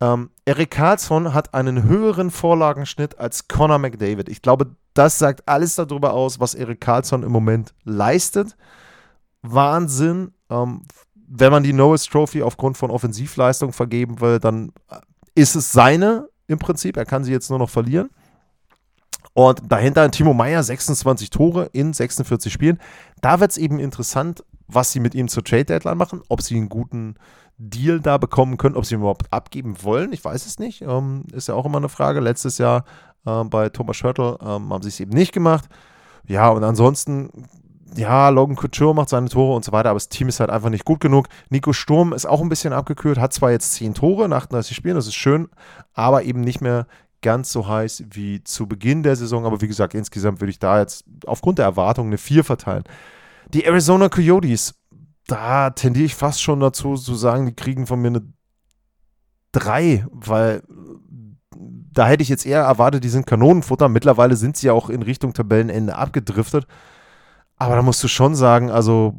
ähm, 0.00 0.30
Erik 0.44 0.72
Karlsson 0.72 1.32
hat 1.32 1.54
einen 1.54 1.84
höheren 1.84 2.30
Vorlagenschnitt 2.30 3.18
als 3.18 3.48
Conor 3.48 3.78
McDavid. 3.78 4.28
Ich 4.28 4.42
glaube, 4.42 4.76
das 4.94 5.18
sagt 5.18 5.46
alles 5.46 5.76
darüber 5.76 6.12
aus, 6.12 6.40
was 6.40 6.54
Erik 6.54 6.80
Karlsson 6.80 7.22
im 7.22 7.32
Moment 7.32 7.74
leistet. 7.84 8.56
Wahnsinn. 9.42 10.32
Ähm, 10.50 10.82
wenn 11.28 11.50
man 11.50 11.62
die 11.62 11.72
Noah's 11.72 12.04
Trophy 12.04 12.42
aufgrund 12.42 12.76
von 12.76 12.90
Offensivleistung 12.90 13.72
vergeben 13.72 14.20
will, 14.20 14.38
dann 14.38 14.72
ist 15.34 15.56
es 15.56 15.72
seine 15.72 16.28
im 16.46 16.58
Prinzip. 16.58 16.96
Er 16.96 17.04
kann 17.04 17.24
sie 17.24 17.32
jetzt 17.32 17.50
nur 17.50 17.58
noch 17.58 17.70
verlieren. 17.70 18.10
Und 19.34 19.60
dahinter 19.70 20.10
Timo 20.10 20.32
Meyer, 20.32 20.62
26 20.62 21.30
Tore 21.30 21.68
in 21.72 21.92
46 21.92 22.52
Spielen. 22.52 22.78
Da 23.20 23.38
wird 23.40 23.50
es 23.50 23.58
eben 23.58 23.78
interessant, 23.78 24.42
was 24.66 24.92
sie 24.92 25.00
mit 25.00 25.14
ihm 25.14 25.28
zur 25.28 25.44
Trade 25.44 25.66
Deadline 25.66 25.98
machen, 25.98 26.22
ob 26.28 26.40
sie 26.40 26.56
einen 26.56 26.68
guten 26.68 27.16
Deal 27.58 28.00
da 28.00 28.18
bekommen 28.18 28.56
können, 28.56 28.76
ob 28.76 28.86
sie 28.86 28.94
ihn 28.94 29.00
überhaupt 29.00 29.32
abgeben 29.32 29.76
wollen. 29.82 30.12
Ich 30.12 30.24
weiß 30.24 30.46
es 30.46 30.58
nicht. 30.58 30.82
Ähm, 30.82 31.24
ist 31.32 31.48
ja 31.48 31.54
auch 31.54 31.66
immer 31.66 31.78
eine 31.78 31.88
Frage. 31.88 32.20
Letztes 32.20 32.58
Jahr 32.58 32.84
äh, 33.26 33.44
bei 33.44 33.68
Thomas 33.68 33.96
Schörtel 33.96 34.36
ähm, 34.40 34.72
haben 34.72 34.82
sie 34.82 34.88
es 34.88 35.00
eben 35.00 35.12
nicht 35.12 35.32
gemacht. 35.32 35.68
Ja, 36.26 36.48
und 36.48 36.64
ansonsten, 36.64 37.30
ja, 37.94 38.28
Logan 38.30 38.56
Couture 38.56 38.94
macht 38.94 39.08
seine 39.08 39.28
Tore 39.28 39.54
und 39.54 39.64
so 39.64 39.72
weiter, 39.72 39.90
aber 39.90 39.96
das 39.96 40.08
Team 40.08 40.28
ist 40.28 40.40
halt 40.40 40.50
einfach 40.50 40.70
nicht 40.70 40.84
gut 40.84 41.00
genug. 41.00 41.28
Nico 41.50 41.72
Sturm 41.72 42.12
ist 42.12 42.26
auch 42.26 42.40
ein 42.40 42.48
bisschen 42.48 42.72
abgekühlt, 42.72 43.18
hat 43.18 43.32
zwar 43.32 43.52
jetzt 43.52 43.74
10 43.74 43.94
Tore 43.94 44.24
in 44.24 44.32
38 44.32 44.74
Spielen, 44.76 44.96
das 44.96 45.06
ist 45.06 45.14
schön, 45.14 45.48
aber 45.94 46.24
eben 46.24 46.40
nicht 46.40 46.60
mehr 46.60 46.86
ganz 47.22 47.52
so 47.52 47.66
heiß 47.66 48.04
wie 48.10 48.42
zu 48.44 48.66
Beginn 48.66 49.02
der 49.02 49.16
Saison. 49.16 49.46
Aber 49.46 49.60
wie 49.60 49.68
gesagt, 49.68 49.94
insgesamt 49.94 50.40
würde 50.40 50.50
ich 50.50 50.58
da 50.58 50.80
jetzt 50.80 51.04
aufgrund 51.26 51.58
der 51.58 51.64
Erwartungen 51.64 52.10
eine 52.10 52.18
4 52.18 52.44
verteilen. 52.44 52.84
Die 53.52 53.64
Arizona 53.64 54.08
Coyotes, 54.08 54.74
da 55.26 55.70
tendiere 55.70 56.06
ich 56.06 56.14
fast 56.14 56.42
schon 56.42 56.60
dazu 56.60 56.96
zu 56.96 57.14
sagen, 57.14 57.46
die 57.46 57.54
kriegen 57.54 57.86
von 57.86 58.00
mir 58.00 58.08
eine 58.08 58.22
3, 59.52 60.06
weil 60.10 60.62
da 61.92 62.06
hätte 62.06 62.22
ich 62.22 62.28
jetzt 62.28 62.44
eher 62.44 62.60
erwartet, 62.60 63.04
die 63.04 63.08
sind 63.08 63.26
Kanonenfutter. 63.26 63.88
Mittlerweile 63.88 64.36
sind 64.36 64.56
sie 64.56 64.66
ja 64.66 64.74
auch 64.74 64.90
in 64.90 65.02
Richtung 65.02 65.32
Tabellenende 65.32 65.96
abgedriftet. 65.96 66.66
Aber 67.56 67.74
da 67.74 67.80
musst 67.80 68.04
du 68.04 68.08
schon 68.08 68.34
sagen, 68.34 68.70
also 68.70 69.14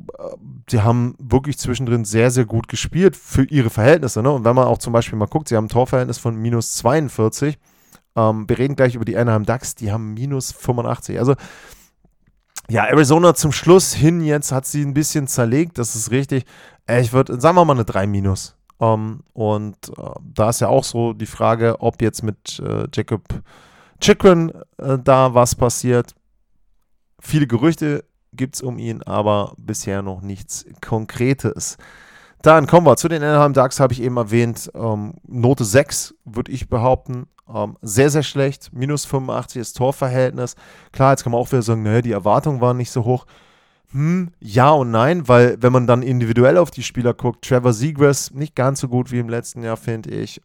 sie 0.70 0.82
haben 0.82 1.16
wirklich 1.18 1.58
zwischendrin 1.58 2.06
sehr, 2.06 2.30
sehr 2.30 2.46
gut 2.46 2.68
gespielt 2.68 3.16
für 3.16 3.44
ihre 3.46 3.72
Verhältnisse. 3.72 4.22
Ne? 4.22 4.30
Und 4.30 4.46
wenn 4.46 4.56
man 4.56 4.68
auch 4.68 4.78
zum 4.78 4.94
Beispiel 4.94 5.18
mal 5.18 5.26
guckt, 5.26 5.50
sie 5.50 5.56
haben 5.56 5.66
ein 5.66 5.70
Torverhältnis 5.70 6.20
von 6.20 6.36
minus 6.36 6.74
42 6.76 7.58
Ähm, 8.18 8.50
wir 8.50 8.58
reden 8.58 8.76
gleich 8.76 8.96
über 8.96 9.06
die 9.06 9.16
Anaheim 9.16 9.46
Ducks, 9.46 9.76
die 9.76 9.92
haben 9.92 10.16
minus 10.16 10.52
85. 10.52 11.20
Also 11.20 11.36
ja, 12.70 12.86
Arizona 12.86 13.34
zum 13.34 13.54
Schluss 13.54 13.94
hin 13.94 14.20
jetzt 14.20 14.52
hat 14.52 14.66
sie 14.66 14.82
ein 14.82 14.94
bisschen 14.94 15.28
zerlegt, 15.28 15.78
das 15.78 15.96
ist 15.96 16.12
richtig. 16.12 16.46
Äh, 16.88 17.02
ich 17.02 17.14
würde, 17.14 17.40
sagen 17.40 17.56
wir 17.56 17.64
mal 17.64 17.74
eine 17.74 17.86
3 17.86 18.08
minus. 18.08 18.58
Ähm, 18.80 19.22
und 19.34 19.90
uh, 19.98 20.14
da 20.22 20.50
ist 20.50 20.62
ja 20.62 20.68
auch 20.68 20.84
so 20.84 21.14
die 21.14 21.26
Frage, 21.26 21.78
ob 21.80 22.02
jetzt 22.02 22.24
mit 22.24 22.62
uh, 22.62 22.86
Jacob 22.94 23.24
Chikrin 24.02 24.52
uh, 24.82 24.98
da 24.98 25.34
was 25.34 25.56
passiert. 25.56 26.14
Viele 27.20 27.48
Gerüchte 27.48 28.04
gibt 28.34 28.56
es 28.56 28.62
um 28.62 28.78
ihn, 28.78 29.02
aber 29.04 29.54
bisher 29.58 30.02
noch 30.02 30.22
nichts 30.22 30.66
Konkretes. 30.86 31.78
Dann 32.42 32.68
kommen 32.68 32.86
wir 32.86 32.98
zu 32.98 33.08
den 33.08 33.24
Anaheim 33.24 33.54
Ducks, 33.54 33.80
habe 33.80 33.94
ich 33.94 34.02
eben 34.02 34.18
erwähnt. 34.18 34.72
Ähm, 34.76 35.16
Note 35.28 35.66
6 35.66 36.16
würde 36.26 36.52
ich 36.52 36.70
behaupten. 36.70 37.28
Um, 37.46 37.78
sehr, 37.82 38.10
sehr 38.10 38.24
schlecht. 38.24 38.72
Minus 38.74 39.06
85 39.06 39.62
ist 39.62 39.78
Torverhältnis. 39.78 40.56
Klar, 40.92 41.12
jetzt 41.12 41.24
kann 41.24 41.32
man 41.32 41.40
auch 41.40 41.50
wieder 41.50 41.62
sagen, 41.62 41.82
naja, 41.82 42.02
die 42.02 42.12
Erwartungen 42.12 42.60
waren 42.60 42.76
nicht 42.76 42.92
so 42.92 43.06
hoch. 43.06 43.26
Hm, 43.92 44.32
ja 44.42 44.72
und 44.72 44.92
nein, 44.92 45.30
weil 45.30 45.56
wenn 45.62 45.72
man 45.72 45.88
dann 45.88 46.02
individuell 46.02 46.58
auf 46.58 46.72
die 46.72 46.84
Spieler 46.84 47.14
guckt, 47.14 47.46
Trevor 47.46 47.72
Seagrass 47.72 48.32
nicht 48.32 48.54
ganz 48.54 48.82
so 48.82 48.90
gut 48.90 49.12
wie 49.12 49.20
im 49.20 49.30
letzten 49.30 49.64
Jahr, 49.64 49.78
finde 49.78 50.10
ich. 50.12 50.42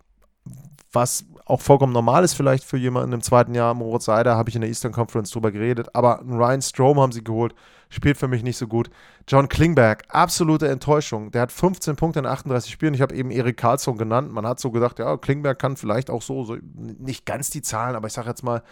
Was 0.92 1.24
auch 1.44 1.61
vollkommen 1.61 1.92
normal 1.92 2.22
ist 2.22 2.35
vielleicht 2.35 2.62
für 2.62 2.76
jemanden 2.76 3.12
im 3.12 3.22
zweiten 3.22 3.55
Jahr. 3.55 3.74
Moritz 3.74 4.05
Seider 4.05 4.37
habe 4.37 4.50
ich 4.50 4.55
in 4.55 4.61
der 4.61 4.70
Eastern 4.70 4.92
Conference 4.92 5.31
drüber 5.31 5.50
geredet, 5.50 5.88
aber 5.94 6.22
Ryan 6.24 6.62
Strom 6.62 7.00
haben 7.00 7.12
sie 7.12 7.24
geholt, 7.24 7.55
spielt 7.92 8.16
für 8.16 8.28
mich 8.28 8.42
nicht 8.42 8.57
so 8.57 8.66
gut. 8.66 8.90
John 9.28 9.48
Klingberg, 9.48 10.05
absolute 10.09 10.68
Enttäuschung. 10.68 11.31
Der 11.31 11.42
hat 11.42 11.52
15 11.52 11.96
Punkte 11.96 12.20
in 12.20 12.26
38 12.26 12.72
Spielen. 12.72 12.94
Ich 12.94 13.02
habe 13.02 13.14
eben 13.14 13.31
Erik 13.31 13.59
Karlsson 13.59 13.98
genannt. 13.98 14.33
Man 14.33 14.46
hat 14.46 14.61
so 14.61 14.70
gedacht, 14.70 14.98
ja, 14.98 15.16
Klingberg 15.16 15.59
kann 15.59 15.76
vielleicht 15.76 16.11
auch 16.11 16.22
so, 16.22 16.44
so 16.44 16.57
nicht 16.72 17.26
ganz 17.26 17.50
die 17.50 17.62
Zahlen, 17.62 17.94
aber 17.94 18.07
ich 18.07 18.14
sage 18.14 18.28
jetzt 18.28 18.42
mal, 18.42 18.62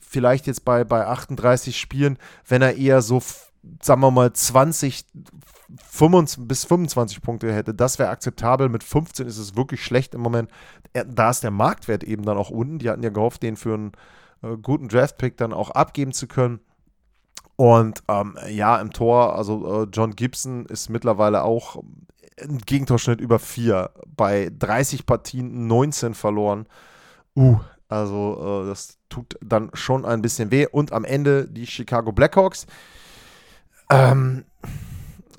vielleicht 0.00 0.46
jetzt 0.46 0.64
bei, 0.64 0.82
bei 0.82 1.06
38 1.06 1.78
Spielen, 1.78 2.18
wenn 2.46 2.60
er 2.60 2.76
eher 2.76 3.02
so 3.02 3.22
sagen 3.82 4.00
wir 4.00 4.10
mal, 4.10 4.32
20 4.32 5.04
25 5.90 6.46
bis 6.46 6.64
25 6.64 7.22
Punkte 7.22 7.52
hätte, 7.52 7.74
das 7.74 7.98
wäre 7.98 8.10
akzeptabel. 8.10 8.68
Mit 8.68 8.84
15 8.84 9.26
ist 9.26 9.38
es 9.38 9.56
wirklich 9.56 9.84
schlecht 9.84 10.14
im 10.14 10.20
Moment. 10.20 10.50
Da 10.92 11.30
ist 11.30 11.42
der 11.42 11.50
Marktwert 11.50 12.04
eben 12.04 12.24
dann 12.24 12.38
auch 12.38 12.50
unten. 12.50 12.78
Die 12.78 12.88
hatten 12.88 13.02
ja 13.02 13.10
gehofft, 13.10 13.42
den 13.42 13.56
für 13.56 13.74
einen 13.74 13.92
äh, 14.42 14.56
guten 14.56 14.88
Draftpick 14.88 15.36
dann 15.36 15.52
auch 15.52 15.70
abgeben 15.70 16.12
zu 16.12 16.28
können. 16.28 16.60
Und 17.56 18.02
ähm, 18.08 18.36
ja, 18.48 18.78
im 18.80 18.92
Tor, 18.92 19.36
also 19.36 19.84
äh, 19.84 19.86
John 19.92 20.14
Gibson 20.14 20.66
ist 20.66 20.90
mittlerweile 20.90 21.42
auch 21.42 21.82
ein 22.40 22.58
Gegentorschnitt 22.58 23.20
über 23.20 23.38
4. 23.38 23.90
Bei 24.16 24.50
30 24.58 25.06
Partien 25.06 25.66
19 25.66 26.14
verloren. 26.14 26.66
Uh, 27.34 27.58
also 27.88 28.62
äh, 28.64 28.66
das 28.66 28.98
tut 29.08 29.38
dann 29.40 29.70
schon 29.72 30.04
ein 30.04 30.22
bisschen 30.22 30.50
weh. 30.50 30.66
Und 30.66 30.92
am 30.92 31.04
Ende 31.04 31.48
die 31.48 31.66
Chicago 31.66 32.12
Blackhawks 32.12 32.66
ähm, 33.90 34.44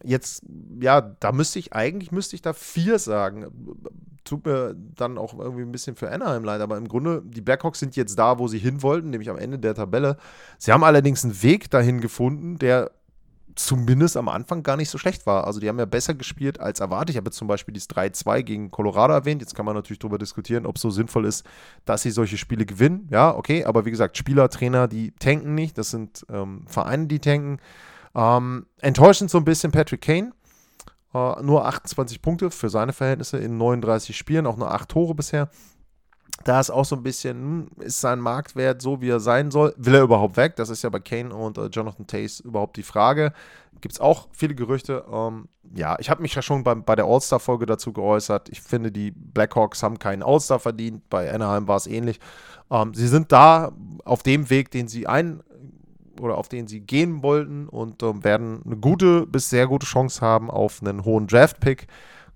jetzt, 0.03 0.43
ja, 0.79 1.01
da 1.01 1.31
müsste 1.31 1.59
ich, 1.59 1.73
eigentlich 1.73 2.11
müsste 2.11 2.35
ich 2.35 2.41
da 2.41 2.53
vier 2.53 2.99
sagen. 2.99 3.47
Tut 4.27 4.45
mir 4.45 4.75
dann 4.95 5.17
auch 5.17 5.37
irgendwie 5.37 5.61
ein 5.61 5.71
bisschen 5.71 5.95
für 5.95 6.11
Anaheim 6.11 6.43
leid, 6.43 6.59
aber 6.59 6.77
im 6.77 6.87
Grunde, 6.87 7.21
die 7.25 7.41
Blackhawks 7.41 7.79
sind 7.79 7.95
jetzt 7.95 8.19
da, 8.19 8.39
wo 8.39 8.47
sie 8.47 8.59
hin 8.59 8.81
wollten, 8.83 9.09
nämlich 9.09 9.29
am 9.29 9.37
Ende 9.37 9.57
der 9.57 9.73
Tabelle. 9.73 10.17
Sie 10.57 10.73
haben 10.73 10.83
allerdings 10.83 11.23
einen 11.23 11.41
Weg 11.41 11.69
dahin 11.69 12.01
gefunden, 12.01 12.57
der 12.57 12.91
zumindest 13.57 14.17
am 14.17 14.27
Anfang 14.29 14.63
gar 14.63 14.77
nicht 14.77 14.89
so 14.89 14.97
schlecht 14.97 15.25
war. 15.25 15.45
Also 15.47 15.59
die 15.59 15.67
haben 15.67 15.79
ja 15.79 15.85
besser 15.85 16.13
gespielt 16.13 16.59
als 16.59 16.79
erwartet. 16.79 17.11
Ich 17.11 17.17
habe 17.17 17.27
jetzt 17.27 17.37
zum 17.37 17.47
Beispiel 17.47 17.73
dieses 17.73 17.89
3-2 17.89 18.43
gegen 18.43 18.71
Colorado 18.71 19.13
erwähnt. 19.13 19.41
Jetzt 19.41 19.55
kann 19.55 19.65
man 19.65 19.75
natürlich 19.75 19.99
darüber 19.99 20.17
diskutieren, 20.17 20.65
ob 20.65 20.75
es 20.75 20.81
so 20.81 20.89
sinnvoll 20.89 21.25
ist, 21.25 21.45
dass 21.85 22.01
sie 22.01 22.11
solche 22.11 22.37
Spiele 22.37 22.65
gewinnen. 22.65 23.07
Ja, 23.11 23.35
okay, 23.35 23.65
aber 23.65 23.85
wie 23.85 23.91
gesagt, 23.91 24.17
Spieler, 24.17 24.49
Trainer, 24.49 24.87
die 24.87 25.11
tanken 25.11 25.55
nicht. 25.55 25.77
Das 25.77 25.89
sind 25.89 26.25
ähm, 26.29 26.65
Vereine, 26.67 27.07
die 27.07 27.19
tanken. 27.19 27.59
Ähm, 28.15 28.65
enttäuschend 28.81 29.29
so 29.29 29.37
ein 29.37 29.45
bisschen 29.45 29.71
Patrick 29.71 30.01
Kane. 30.01 30.33
Äh, 31.13 31.41
nur 31.41 31.65
28 31.65 32.21
Punkte 32.21 32.51
für 32.51 32.69
seine 32.69 32.93
Verhältnisse 32.93 33.37
in 33.37 33.57
39 33.57 34.15
Spielen, 34.15 34.45
auch 34.45 34.57
nur 34.57 34.71
8 34.71 34.89
Tore 34.89 35.15
bisher. 35.15 35.49
Da 36.43 36.59
ist 36.59 36.69
auch 36.69 36.85
so 36.85 36.95
ein 36.95 37.03
bisschen, 37.03 37.37
hm, 37.37 37.67
ist 37.79 37.99
sein 37.99 38.19
Marktwert 38.19 38.81
so, 38.81 39.01
wie 39.01 39.09
er 39.09 39.19
sein 39.19 39.49
soll? 39.49 39.73
Will 39.77 39.95
er 39.95 40.03
überhaupt 40.03 40.37
weg? 40.37 40.55
Das 40.55 40.69
ist 40.69 40.83
ja 40.83 40.89
bei 40.89 40.99
Kane 40.99 41.33
und 41.33 41.57
äh, 41.57 41.65
Jonathan 41.67 42.05
Tace 42.05 42.41
überhaupt 42.41 42.77
die 42.77 42.83
Frage. 42.83 43.33
Gibt 43.81 43.93
es 43.93 43.99
auch 43.99 44.27
viele 44.31 44.55
Gerüchte. 44.55 45.05
Ähm, 45.11 45.47
ja, 45.75 45.97
ich 45.99 46.09
habe 46.09 46.21
mich 46.21 46.35
ja 46.35 46.41
schon 46.41 46.63
bei, 46.63 46.75
bei 46.75 46.95
der 46.95 47.05
All-Star-Folge 47.05 47.65
dazu 47.65 47.91
geäußert. 47.91 48.49
Ich 48.49 48.61
finde, 48.61 48.91
die 48.91 49.11
Blackhawks 49.11 49.83
haben 49.83 49.99
keinen 49.99 50.23
All-Star 50.23 50.59
verdient. 50.59 51.09
Bei 51.09 51.33
Anaheim 51.33 51.67
war 51.67 51.77
es 51.77 51.87
ähnlich. 51.87 52.19
Ähm, 52.69 52.93
sie 52.93 53.07
sind 53.07 53.31
da 53.31 53.71
auf 54.05 54.23
dem 54.23 54.49
Weg, 54.49 54.71
den 54.71 54.87
sie 54.87 55.07
ein, 55.07 55.41
oder 56.19 56.37
auf 56.37 56.49
den 56.49 56.67
sie 56.67 56.81
gehen 56.81 57.23
wollten 57.23 57.67
und 57.67 58.03
ähm, 58.03 58.23
werden 58.23 58.61
eine 58.65 58.77
gute 58.77 59.25
bis 59.25 59.49
sehr 59.49 59.67
gute 59.67 59.85
Chance 59.85 60.21
haben 60.21 60.49
auf 60.49 60.81
einen 60.81 61.05
hohen 61.05 61.27
Draft-Pick. 61.27 61.87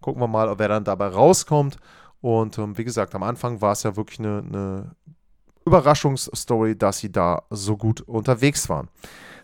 Gucken 0.01 0.21
wir 0.21 0.27
mal, 0.27 0.57
wer 0.57 0.67
dann 0.67 0.83
dabei 0.83 1.07
rauskommt. 1.07 1.77
Und 2.21 2.57
ähm, 2.57 2.77
wie 2.77 2.83
gesagt, 2.83 3.15
am 3.15 3.23
Anfang 3.23 3.61
war 3.61 3.71
es 3.71 3.83
ja 3.83 3.95
wirklich 3.95 4.19
eine, 4.19 4.39
eine 4.39 4.95
Überraschungsstory, 5.65 6.77
dass 6.77 6.99
sie 6.99 7.11
da 7.11 7.43
so 7.49 7.77
gut 7.77 8.01
unterwegs 8.01 8.69
waren. 8.69 8.89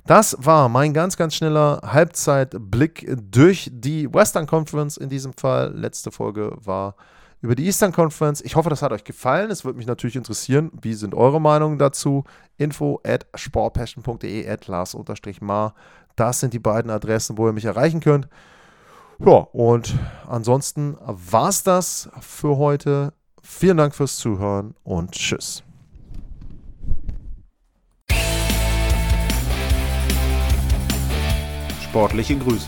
Das 0.05 0.37
war 0.39 0.69
mein 0.69 0.93
ganz, 0.93 1.17
ganz 1.17 1.35
schneller 1.35 1.81
Halbzeitblick 1.83 3.13
durch 3.29 3.69
die 3.73 4.11
Western 4.13 4.47
Conference 4.47 4.95
in 4.95 5.09
diesem 5.09 5.33
Fall. 5.33 5.73
Letzte 5.75 6.11
Folge 6.11 6.55
war 6.63 6.95
über 7.41 7.55
die 7.55 7.65
Eastern 7.65 7.91
Conference. 7.91 8.41
Ich 8.41 8.55
hoffe, 8.55 8.69
das 8.69 8.81
hat 8.81 8.91
euch 8.91 9.03
gefallen. 9.03 9.51
Es 9.51 9.63
würde 9.63 9.77
mich 9.77 9.87
natürlich 9.87 10.15
interessieren, 10.15 10.71
wie 10.81 10.93
sind 10.93 11.13
eure 11.13 11.39
Meinungen 11.39 11.77
dazu? 11.77 12.23
Info 12.57 12.99
at 13.05 13.27
sportpassion.de 13.35 14.47
at 14.47 14.67
lars-mar. 14.67 15.75
Das 16.15 16.39
sind 16.39 16.53
die 16.53 16.59
beiden 16.59 16.89
Adressen, 16.89 17.37
wo 17.37 17.47
ihr 17.47 17.53
mich 17.53 17.65
erreichen 17.65 17.99
könnt. 17.99 18.27
Ja, 19.19 19.47
und 19.51 19.95
ansonsten 20.27 20.97
war 21.01 21.49
es 21.49 21.63
das 21.63 22.09
für 22.19 22.57
heute. 22.57 23.13
Vielen 23.41 23.77
Dank 23.77 23.95
fürs 23.95 24.17
Zuhören 24.17 24.75
und 24.83 25.11
tschüss. 25.11 25.63
Sportliche 31.81 32.37
Grüße. 32.37 32.67